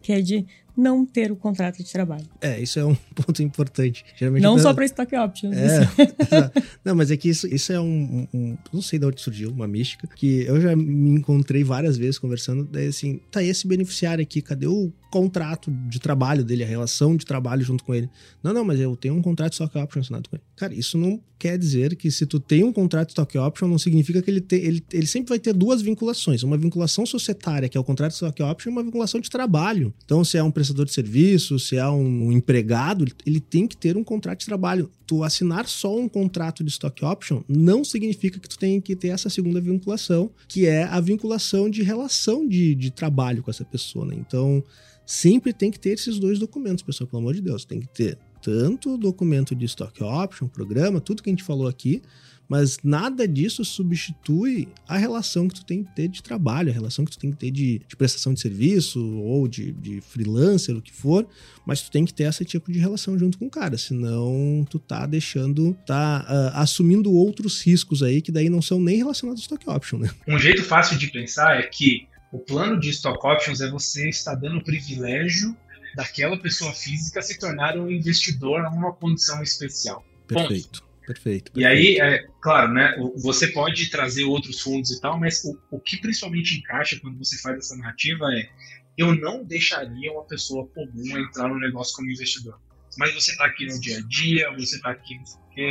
[0.00, 0.46] Que é de
[0.76, 2.26] não ter o contrato de trabalho.
[2.40, 4.04] É, isso é um ponto importante.
[4.16, 5.56] Geralmente não só para stock options.
[5.56, 5.88] É,
[6.84, 9.68] não, mas é que isso, isso é um, um, Não sei de onde surgiu, uma
[9.68, 14.42] mística, que eu já me encontrei várias vezes conversando, daí assim, tá esse beneficiário aqui,
[14.42, 18.10] cadê o contrato de trabalho dele, a relação de trabalho junto com ele?
[18.42, 20.42] Não, não, mas eu tenho um contrato de stock option assinado com ele.
[20.56, 23.78] Cara, isso não quer dizer que se tu tem um contrato de stock option, não
[23.78, 26.42] significa que ele, te, ele, ele sempre vai ter duas vinculações.
[26.42, 29.94] Uma vinculação societária, que é o contrato de stock option, e uma vinculação de trabalho.
[30.04, 33.76] Então, se é um prestador de serviço, se é um, um empregado, ele tem que
[33.76, 34.90] ter um contrato de trabalho.
[35.06, 39.08] Tu assinar só um contrato de stock option não significa que tu tem que ter
[39.08, 44.06] essa segunda vinculação, que é a vinculação de relação de, de trabalho com essa pessoa.
[44.06, 44.16] Né?
[44.18, 44.64] Então,
[45.06, 47.64] sempre tem que ter esses dois documentos, pessoal, pelo amor de Deus.
[47.64, 51.66] Tem que ter tanto o documento de stock option, programa, tudo que a gente falou
[51.66, 52.02] aqui,
[52.46, 57.04] mas nada disso substitui a relação que tu tem que ter de trabalho, a relação
[57.04, 60.82] que tu tem que ter de, de prestação de serviço ou de, de, freelancer, o
[60.82, 61.26] que for,
[61.64, 64.78] mas tu tem que ter esse tipo de relação junto com o cara, senão tu
[64.78, 69.44] tá deixando, tá uh, assumindo outros riscos aí que daí não são nem relacionados ao
[69.44, 70.10] stock option, né?
[70.28, 74.34] Um jeito fácil de pensar é que o plano de stock options é você estar
[74.34, 75.56] dando o privilégio
[75.94, 80.04] daquela pessoa física se tornar um investidor numa condição especial.
[80.26, 80.80] Perfeito.
[80.80, 80.94] Ponto.
[81.06, 82.96] Perfeito, perfeito, E aí, é, claro, né?
[83.22, 87.36] Você pode trazer outros fundos e tal, mas o, o que principalmente encaixa quando você
[87.38, 88.48] faz essa narrativa é
[88.96, 92.58] eu não deixaria uma pessoa comum entrar no negócio como investidor.
[92.98, 95.20] Mas você está aqui no dia a dia, você está aqui,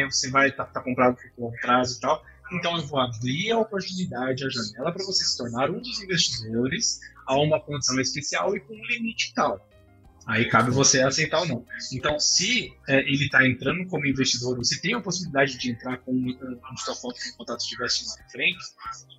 [0.06, 2.24] você vai estar tá, tá comprado por prazo e tal.
[2.54, 7.00] Então eu vou abrir a oportunidade, a janela para você se tornar um dos investidores
[7.26, 9.60] a uma condição especial e com um limite tal.
[10.26, 11.66] Aí cabe você aceitar ou não.
[11.92, 15.98] Então, se é, ele está entrando como investidor, ou se tem a possibilidade de entrar
[15.98, 18.66] com um, um stock um contrato de investimento na frente,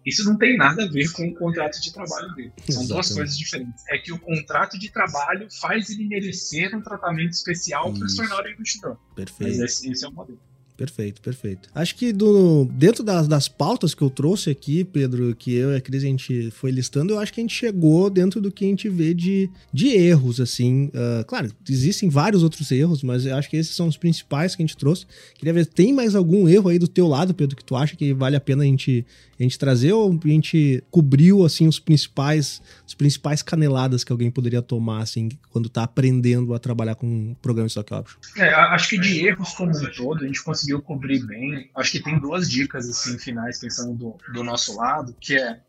[0.07, 2.53] isso não tem nada a ver com o contrato de trabalho dele.
[2.57, 2.89] São Exatamente.
[2.89, 3.85] duas coisas diferentes.
[3.91, 8.43] É que o contrato de trabalho faz ele merecer um tratamento especial para se tornar
[8.43, 8.99] um investidor.
[9.15, 9.59] Perfeito.
[9.59, 10.41] Mas esse, esse é o modelo.
[10.77, 11.69] Perfeito, perfeito.
[11.73, 15.77] Acho que do, dentro das, das pautas que eu trouxe aqui, Pedro, que eu e
[15.77, 18.65] a Cris a gente foi listando, eu acho que a gente chegou dentro do que
[18.65, 20.87] a gente vê de, de erros, assim.
[20.87, 24.63] Uh, claro, existem vários outros erros, mas eu acho que esses são os principais que
[24.63, 25.07] a gente trouxe.
[25.37, 28.13] Queria ver, tem mais algum erro aí do teu lado, Pedro, que tu acha que
[28.13, 29.07] vale a pena a gente,
[29.39, 34.31] a gente trazer ou a gente cobriu, assim, os principais, os principais caneladas que alguém
[34.31, 38.19] poderia tomar, assim, quando tá aprendendo a trabalhar com um programa de stock option?
[38.37, 41.71] É, acho que de erros como um todo, a gente conseguiu conseguiu cobrir bem.
[41.75, 45.61] Acho que tem duas dicas assim finais pensando do, do nosso lado, que é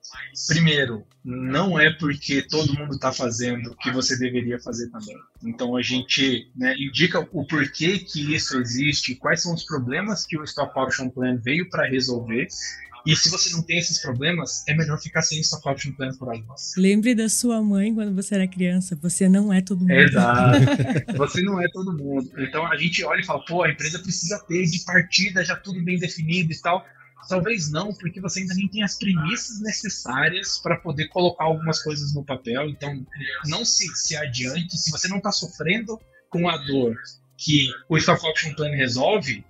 [0.47, 5.17] primeiro, não é porque todo mundo está fazendo que você deveria fazer também.
[5.43, 10.37] Então a gente né, indica o porquê que isso existe, quais são os problemas que
[10.37, 12.47] o Stock Option Plan veio para resolver
[13.05, 16.31] e se você não tem esses problemas, é melhor ficar sem stock option plan por
[16.31, 16.43] aí.
[16.75, 18.97] Lembre da sua mãe quando você era criança.
[19.01, 19.91] Você não é todo mundo.
[19.91, 20.59] Exato.
[21.15, 22.29] você não é todo mundo.
[22.39, 25.83] Então a gente olha e fala, pô, a empresa precisa ter de partida já tudo
[25.83, 26.83] bem definido e tal.
[27.29, 32.13] Talvez não, porque você ainda nem tem as premissas necessárias para poder colocar algumas coisas
[32.13, 32.69] no papel.
[32.69, 33.05] Então,
[33.47, 34.77] não se, se adiante.
[34.77, 35.99] Se você não está sofrendo
[36.29, 36.95] com a dor
[37.37, 39.43] que o Stock Option Plan resolve,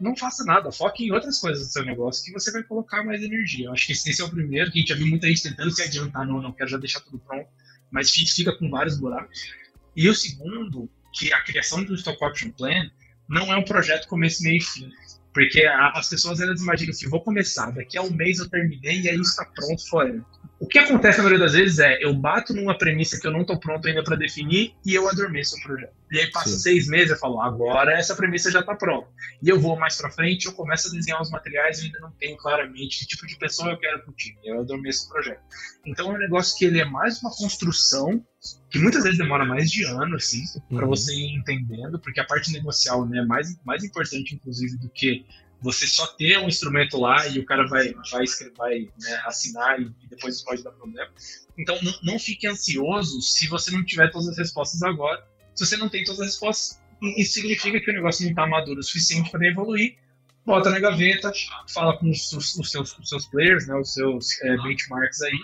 [0.00, 3.22] não faça nada, foque em outras coisas do seu negócio que você vai colocar mais
[3.22, 3.66] energia.
[3.66, 5.70] Eu acho que esse é o primeiro, que a gente já viu muita gente tentando
[5.70, 7.48] se adiantar, não, não quero já deixar tudo pronto,
[7.90, 9.52] mas fica com vários buracos.
[9.96, 12.90] E o segundo, que a criação do Stock Option Plan
[13.28, 14.90] não é um projeto começo, meio e fim.
[15.32, 19.08] Porque as pessoas elas imaginam assim, vou começar, daqui a um mês eu terminei e
[19.08, 20.24] aí está pronto forever.
[20.60, 23.40] O que acontece na maioria das vezes é eu bato numa premissa que eu não
[23.40, 25.94] estou pronto ainda para definir e eu adormeço o projeto.
[26.12, 26.58] E aí passa Sim.
[26.58, 29.08] seis meses e falo, agora essa premissa já está pronta.
[29.42, 32.10] E eu vou mais para frente, eu começo a desenhar os materiais e ainda não
[32.10, 34.38] tenho claramente que tipo de pessoa eu quero pro time.
[34.44, 35.40] Eu adormeço o projeto.
[35.86, 38.22] Então é um negócio que ele é mais uma construção
[38.68, 40.90] que muitas vezes demora mais de ano, assim, para uhum.
[40.90, 45.24] você ir entendendo, porque a parte negocial né, é mais, mais importante, inclusive, do que
[45.60, 48.24] você só ter um instrumento lá e o cara vai, vai,
[48.56, 51.10] vai né, assinar e, depois pode dar problema.
[51.58, 55.22] Então, não, não fique ansioso se você não tiver todas as respostas agora.
[55.54, 56.80] Se você não tem todas as respostas,
[57.16, 59.96] isso significa que o negócio não está maduro o suficiente para evoluir.
[60.44, 61.30] Bota na gaveta,
[61.68, 65.38] fala com os, os, os, seus, os seus players, né, os seus é, benchmarks aí,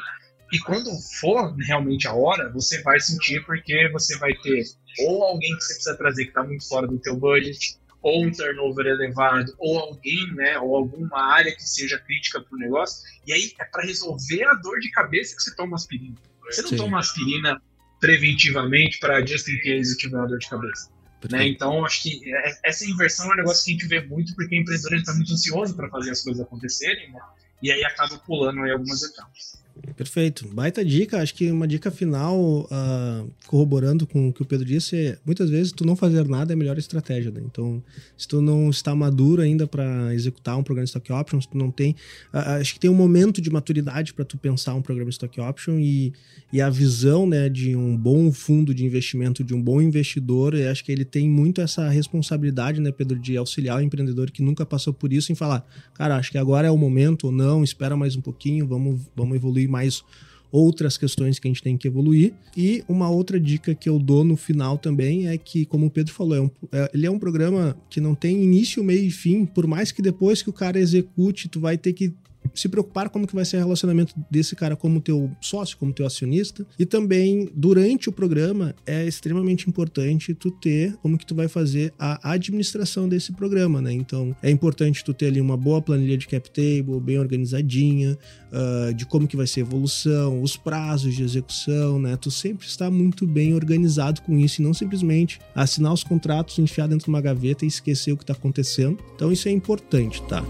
[0.52, 0.90] e quando
[1.20, 4.64] for realmente a hora, você vai sentir porque você vai ter
[5.00, 8.30] ou alguém que você precisa trazer que está muito fora do teu budget, ou um
[8.30, 13.02] turnover elevado, ou alguém, né, ou alguma área que seja crítica para o negócio.
[13.26, 16.14] E aí é para resolver a dor de cabeça que você toma aspirina.
[16.44, 16.76] Você não Sim.
[16.76, 17.60] toma aspirina
[18.00, 20.88] preventivamente para just in case tiver uma dor de cabeça.
[21.28, 21.48] Né?
[21.48, 24.54] Então, acho que é, essa inversão é um negócio que a gente vê muito porque
[24.54, 27.18] o empreendedor está muito ansioso para fazer as coisas acontecerem, né?
[27.60, 29.65] e aí acaba pulando aí algumas etapas.
[29.96, 30.46] Perfeito.
[30.48, 31.20] Baita dica.
[31.20, 35.50] Acho que uma dica final, uh, corroborando com o que o Pedro disse, é muitas
[35.50, 37.30] vezes tu não fazer nada é a melhor estratégia.
[37.30, 37.40] Né?
[37.44, 37.82] Então,
[38.16, 41.70] se tu não está maduro ainda para executar um programa de Stock Options, tu não
[41.70, 41.92] tem.
[42.32, 45.40] Uh, acho que tem um momento de maturidade para tu pensar um programa de Stock
[45.40, 46.12] Option e,
[46.52, 50.84] e a visão né, de um bom fundo de investimento, de um bom investidor, acho
[50.84, 54.92] que ele tem muito essa responsabilidade, né, Pedro, de auxiliar o empreendedor que nunca passou
[54.92, 58.16] por isso em falar, cara, acho que agora é o momento ou não, espera mais
[58.16, 60.02] um pouquinho, vamos, vamos evoluir mais
[60.50, 62.32] outras questões que a gente tem que evoluir.
[62.56, 66.14] E uma outra dica que eu dou no final também é que, como o Pedro
[66.14, 69.44] falou, é um, é, ele é um programa que não tem início, meio e fim,
[69.44, 72.14] por mais que depois que o cara execute, tu vai ter que
[72.60, 76.06] se preocupar como que vai ser o relacionamento desse cara como teu sócio, como teu
[76.06, 76.66] acionista.
[76.78, 81.92] E também, durante o programa, é extremamente importante tu ter como que tu vai fazer
[81.98, 83.92] a administração desse programa, né?
[83.92, 88.18] Então, é importante tu ter ali uma boa planilha de cap table, bem organizadinha,
[88.52, 92.16] uh, de como que vai ser a evolução, os prazos de execução, né?
[92.16, 96.88] Tu sempre está muito bem organizado com isso e não simplesmente assinar os contratos, enfiar
[96.88, 98.98] dentro de uma gaveta e esquecer o que está acontecendo.
[99.14, 100.44] Então, isso é importante, tá?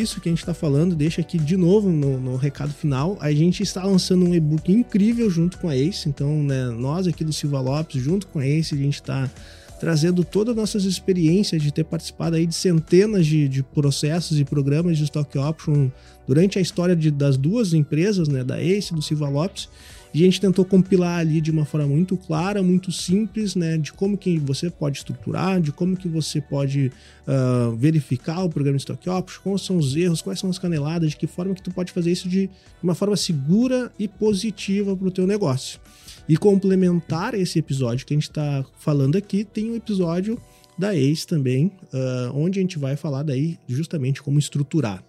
[0.00, 3.16] Isso que a gente está falando, deixa aqui de novo no, no, recado final.
[3.20, 6.08] A gente está lançando um e-book incrível junto com a Ace.
[6.08, 9.30] Então, né, nós aqui do Silva Lopes, junto com a Ace, a gente está
[9.78, 14.44] trazendo todas as nossas experiências de ter participado aí de centenas de, de processos e
[14.44, 15.88] programas de stock option
[16.26, 19.68] durante a história de, das duas empresas, né, da Ace e do Silva Lopes.
[20.12, 23.92] E a gente tentou compilar ali de uma forma muito clara, muito simples, né, de
[23.92, 26.90] como que você pode estruturar, de como que você pode
[27.26, 31.10] uh, verificar o programa de Stock Options, quais são os erros, quais são as caneladas,
[31.10, 32.50] de que forma que tu pode fazer isso de
[32.82, 35.78] uma forma segura e positiva para o teu negócio.
[36.28, 40.40] E complementar esse episódio que a gente está falando aqui, tem um episódio
[40.76, 45.04] da ACE também, uh, onde a gente vai falar daí justamente como estruturar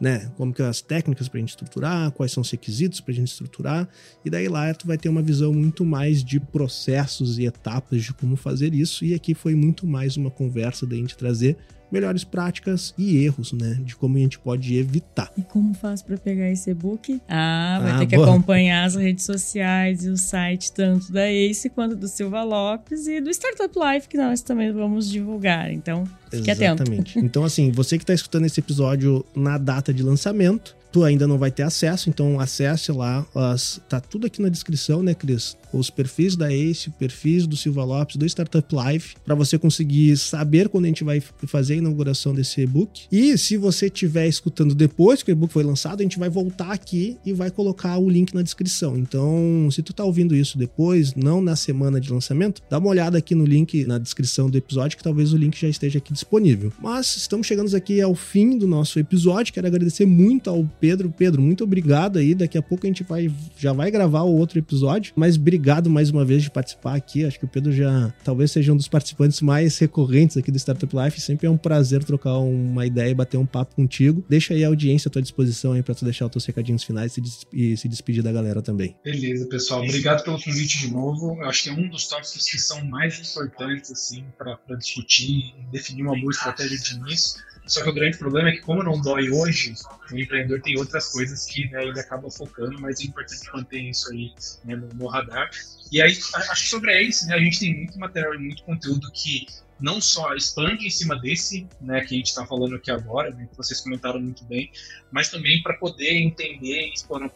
[0.00, 0.30] né?
[0.36, 3.28] Como que as técnicas para a gente estruturar, quais são os requisitos para a gente
[3.28, 3.88] estruturar,
[4.24, 8.12] e daí lá tu vai ter uma visão muito mais de processos e etapas de
[8.12, 11.56] como fazer isso, e aqui foi muito mais uma conversa da gente trazer
[11.90, 13.78] melhores práticas e erros, né?
[13.82, 15.30] De como a gente pode evitar.
[15.36, 17.20] E como faz para pegar esse e-book?
[17.28, 18.28] Ah, vai ah, ter que boa.
[18.28, 23.20] acompanhar as redes sociais e o site tanto da Ace quanto do Silva Lopes e
[23.20, 25.70] do Startup Life, que nós também vamos divulgar.
[25.70, 27.12] Então, fique Exatamente.
[27.12, 27.18] atento.
[27.18, 31.36] Então, assim, você que está escutando esse episódio na data de lançamento, tu ainda não
[31.36, 35.54] vai ter acesso, então acesse lá, as, tá tudo aqui na descrição, né, Cris?
[35.70, 40.70] Os perfis da Ace, perfis do Silva Lopes, do Startup Life, para você conseguir saber
[40.70, 43.02] quando a gente vai fazer a inauguração desse e-book.
[43.12, 46.72] E se você estiver escutando depois que o e-book foi lançado, a gente vai voltar
[46.72, 48.96] aqui e vai colocar o link na descrição.
[48.96, 53.18] Então, se tu tá ouvindo isso depois, não na semana de lançamento, dá uma olhada
[53.18, 56.72] aqui no link na descrição do episódio, que talvez o link já esteja aqui disponível.
[56.80, 59.52] Mas estamos chegando aqui ao fim do nosso episódio.
[59.52, 60.66] Quero agradecer muito ao.
[61.10, 62.34] Pedro, muito obrigado aí.
[62.34, 65.12] Daqui a pouco a gente vai, já vai gravar o outro episódio.
[65.16, 67.24] Mas obrigado mais uma vez de participar aqui.
[67.24, 70.94] Acho que o Pedro já talvez seja um dos participantes mais recorrentes aqui do Startup
[70.96, 71.20] Life.
[71.20, 74.24] Sempre é um prazer trocar uma ideia e bater um papo contigo.
[74.28, 77.16] Deixa aí a audiência à tua disposição aí para tu deixar os teus recadinhos finais
[77.52, 78.96] e se despedir da galera também.
[79.04, 79.82] Beleza, pessoal.
[79.82, 81.36] Obrigado pelo convite de novo.
[81.40, 86.02] Eu acho que é um dos tópicos que são mais importantes assim para discutir, definir
[86.02, 89.28] uma boa estratégia de início só que o grande problema é que, como não dói
[89.30, 89.74] hoje,
[90.10, 94.10] o empreendedor tem outras coisas que né, ele acaba focando, mas é importante manter isso
[94.12, 94.32] aí
[94.64, 95.50] né, no, no, radar.
[95.90, 99.10] E aí, acho que sobre isso, né, a gente tem muito material e muito conteúdo
[99.12, 99.46] que
[99.80, 103.46] não só expande em cima desse, né, que a gente está falando aqui agora, né,
[103.50, 104.70] que vocês comentaram muito bem,
[105.10, 107.30] mas também para poder entender e explorar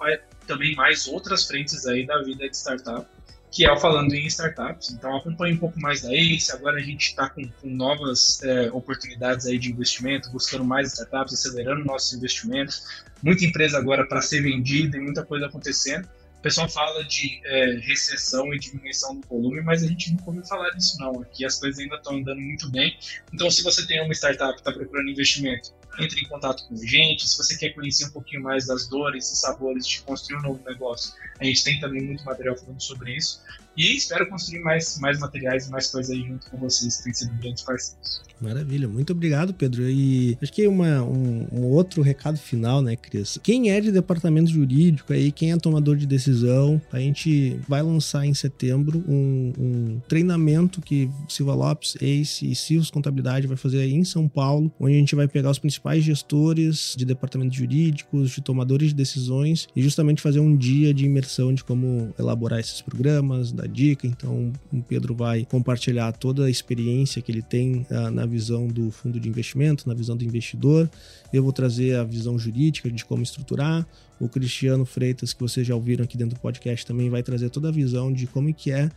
[0.46, 3.06] também mais outras frentes aí da vida de startup
[3.50, 4.90] que é o Falando em Startups.
[4.90, 6.52] Então acompanhe um pouco mais da ACE.
[6.52, 11.34] Agora a gente está com, com, novas é, oportunidades aí de investimento, buscando mais startups,
[11.34, 13.04] acelerando nossos investimentos.
[13.22, 16.08] Muita empresa agora para ser vendida e muita coisa acontecendo.
[16.38, 20.42] O pessoal fala de é, recessão e diminuição do volume, mas a gente não ouviu
[20.44, 21.20] falar disso não.
[21.20, 22.96] Aqui as coisas ainda estão andando muito bem.
[23.30, 26.86] Então, se você tem uma startup que está procurando investimento, entre em contato com a
[26.86, 27.28] gente.
[27.28, 30.62] Se você quer conhecer um pouquinho mais das dores e sabores de construir um novo
[30.64, 33.42] negócio, a gente tem também muito material falando sobre isso.
[33.76, 37.14] E espero construir mais, mais materiais e mais coisas aí junto com vocês, que têm
[37.14, 38.20] sido grandes parceiros.
[38.40, 39.88] Maravilha, muito obrigado, Pedro.
[39.88, 43.38] E acho que uma, um, um, outro recado final, né, Cris?
[43.42, 48.24] Quem é de departamento jurídico aí, quem é tomador de decisão, a gente vai lançar
[48.24, 53.92] em setembro um, um treinamento que Silva Lopes, Ace e Silvos Contabilidade vai fazer aí
[53.92, 58.40] em São Paulo, onde a gente vai pegar os principais gestores de departamentos jurídicos, de
[58.40, 63.52] tomadores de decisões e justamente fazer um dia de imersão de como elaborar esses programas,
[63.60, 64.06] dar dica.
[64.06, 68.90] Então, o Pedro vai compartilhar toda a experiência que ele tem uh, na visão do
[68.90, 70.88] fundo de investimento, na visão do investidor.
[71.32, 73.86] Eu vou trazer a visão jurídica de como estruturar.
[74.18, 77.68] O Cristiano Freitas, que vocês já ouviram aqui dentro do podcast, também vai trazer toda
[77.68, 78.90] a visão de como que é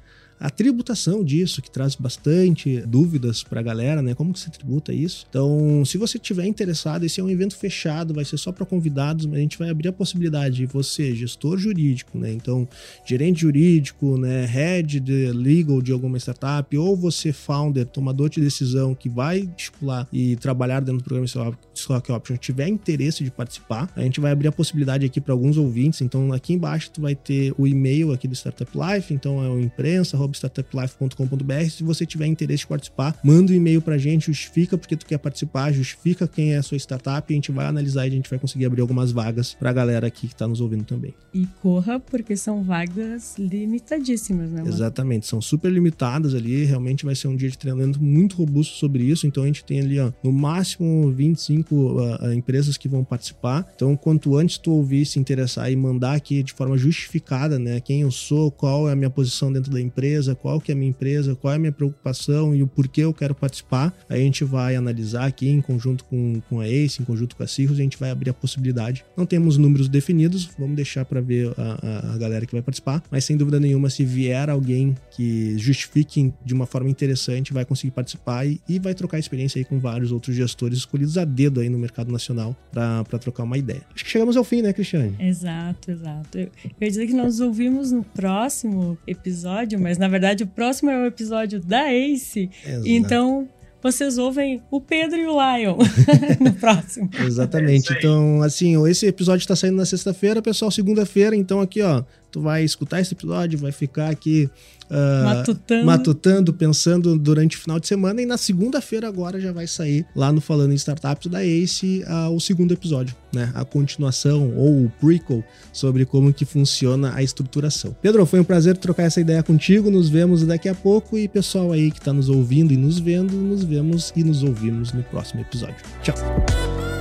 [0.44, 4.14] a tributação disso, que traz bastante dúvidas para a galera, né?
[4.14, 5.26] Como que se tributa isso?
[5.30, 9.26] Então, se você tiver interessado, esse é um evento fechado, vai ser só para convidados,
[9.26, 12.32] mas a gente vai abrir a possibilidade de você, gestor jurídico, né?
[12.34, 12.68] Então,
[13.06, 14.46] gerente jurídico, né?
[14.46, 20.06] Head de legal de alguma startup, ou você, founder, tomador de decisão que vai estipular
[20.12, 21.26] e trabalhar dentro do programa
[21.74, 25.58] Stock Option, tiver interesse de participar, a gente vai abrir a possibilidade aqui para alguns
[25.58, 26.02] ouvintes.
[26.02, 29.60] Então, aqui embaixo tu vai ter o e-mail aqui do Startup Life, então é o
[29.60, 31.70] imprensa startuplife.com.br.
[31.70, 35.18] Se você tiver interesse de participar, manda um e-mail pra gente, justifica porque tu quer
[35.18, 38.30] participar, justifica quem é a sua startup e a gente vai analisar e a gente
[38.30, 41.14] vai conseguir abrir algumas vagas pra galera aqui que tá nos ouvindo também.
[41.34, 44.62] E corra, porque são vagas limitadíssimas, né?
[44.62, 44.74] Mano?
[44.74, 49.04] Exatamente, são super limitadas ali, realmente vai ser um dia de treinamento muito robusto sobre
[49.04, 53.68] isso, então a gente tem ali, ó, no máximo 25 uh, empresas que vão participar,
[53.76, 58.02] então quanto antes tu ouvir, se interessar e mandar aqui de forma justificada, né, quem
[58.02, 60.90] eu sou, qual é a minha posição dentro da empresa, qual que é a minha
[60.90, 63.94] empresa, qual é a minha preocupação e o porquê eu quero participar.
[64.10, 67.48] A gente vai analisar aqui em conjunto com, com a ACE, em conjunto com a
[67.48, 69.04] Cirrus, a gente vai abrir a possibilidade.
[69.16, 73.04] Não temos números definidos, vamos deixar para ver a, a, a, galera que vai participar,
[73.12, 77.92] mas sem dúvida nenhuma, se vier alguém que justifique de uma forma interessante, vai conseguir
[77.92, 81.70] participar e, e vai trocar experiência aí com vários outros gestores escolhidos a dedo aí
[81.70, 83.82] no mercado nacional para trocar uma ideia.
[83.94, 85.16] Acho que chegamos ao fim, né, Cristiane?
[85.20, 86.38] Exato, exato.
[86.38, 90.90] Eu, eu ia dizer que nós ouvimos no próximo episódio, mas na verdade, o próximo
[90.90, 92.50] é o episódio da Ace.
[92.66, 92.88] Exato.
[92.88, 93.48] Então,
[93.84, 95.76] vocês ouvem o Pedro e o Lion
[96.40, 97.10] no próximo.
[97.20, 97.94] Exatamente.
[97.94, 101.36] É então, assim, esse episódio está saindo na sexta-feira, pessoal, segunda-feira.
[101.36, 102.02] Então, aqui, ó,
[102.32, 104.50] tu vai escutar esse episódio, vai ficar aqui
[104.94, 105.86] uh, matutando.
[105.86, 106.54] matutando.
[106.54, 110.40] pensando durante o final de semana e na segunda-feira agora já vai sair lá no
[110.40, 113.52] Falando em Startups da Ace uh, o segundo episódio, né?
[113.54, 117.96] A continuação ou o prequel sobre como que funciona a estruturação.
[118.02, 121.72] Pedro, foi um prazer trocar essa ideia contigo, nos vemos daqui a pouco e pessoal
[121.72, 125.42] aí que está nos ouvindo e nos vendo, nos vemos e nos ouvimos no próximo
[125.42, 125.76] episódio.
[126.02, 126.93] Tchau!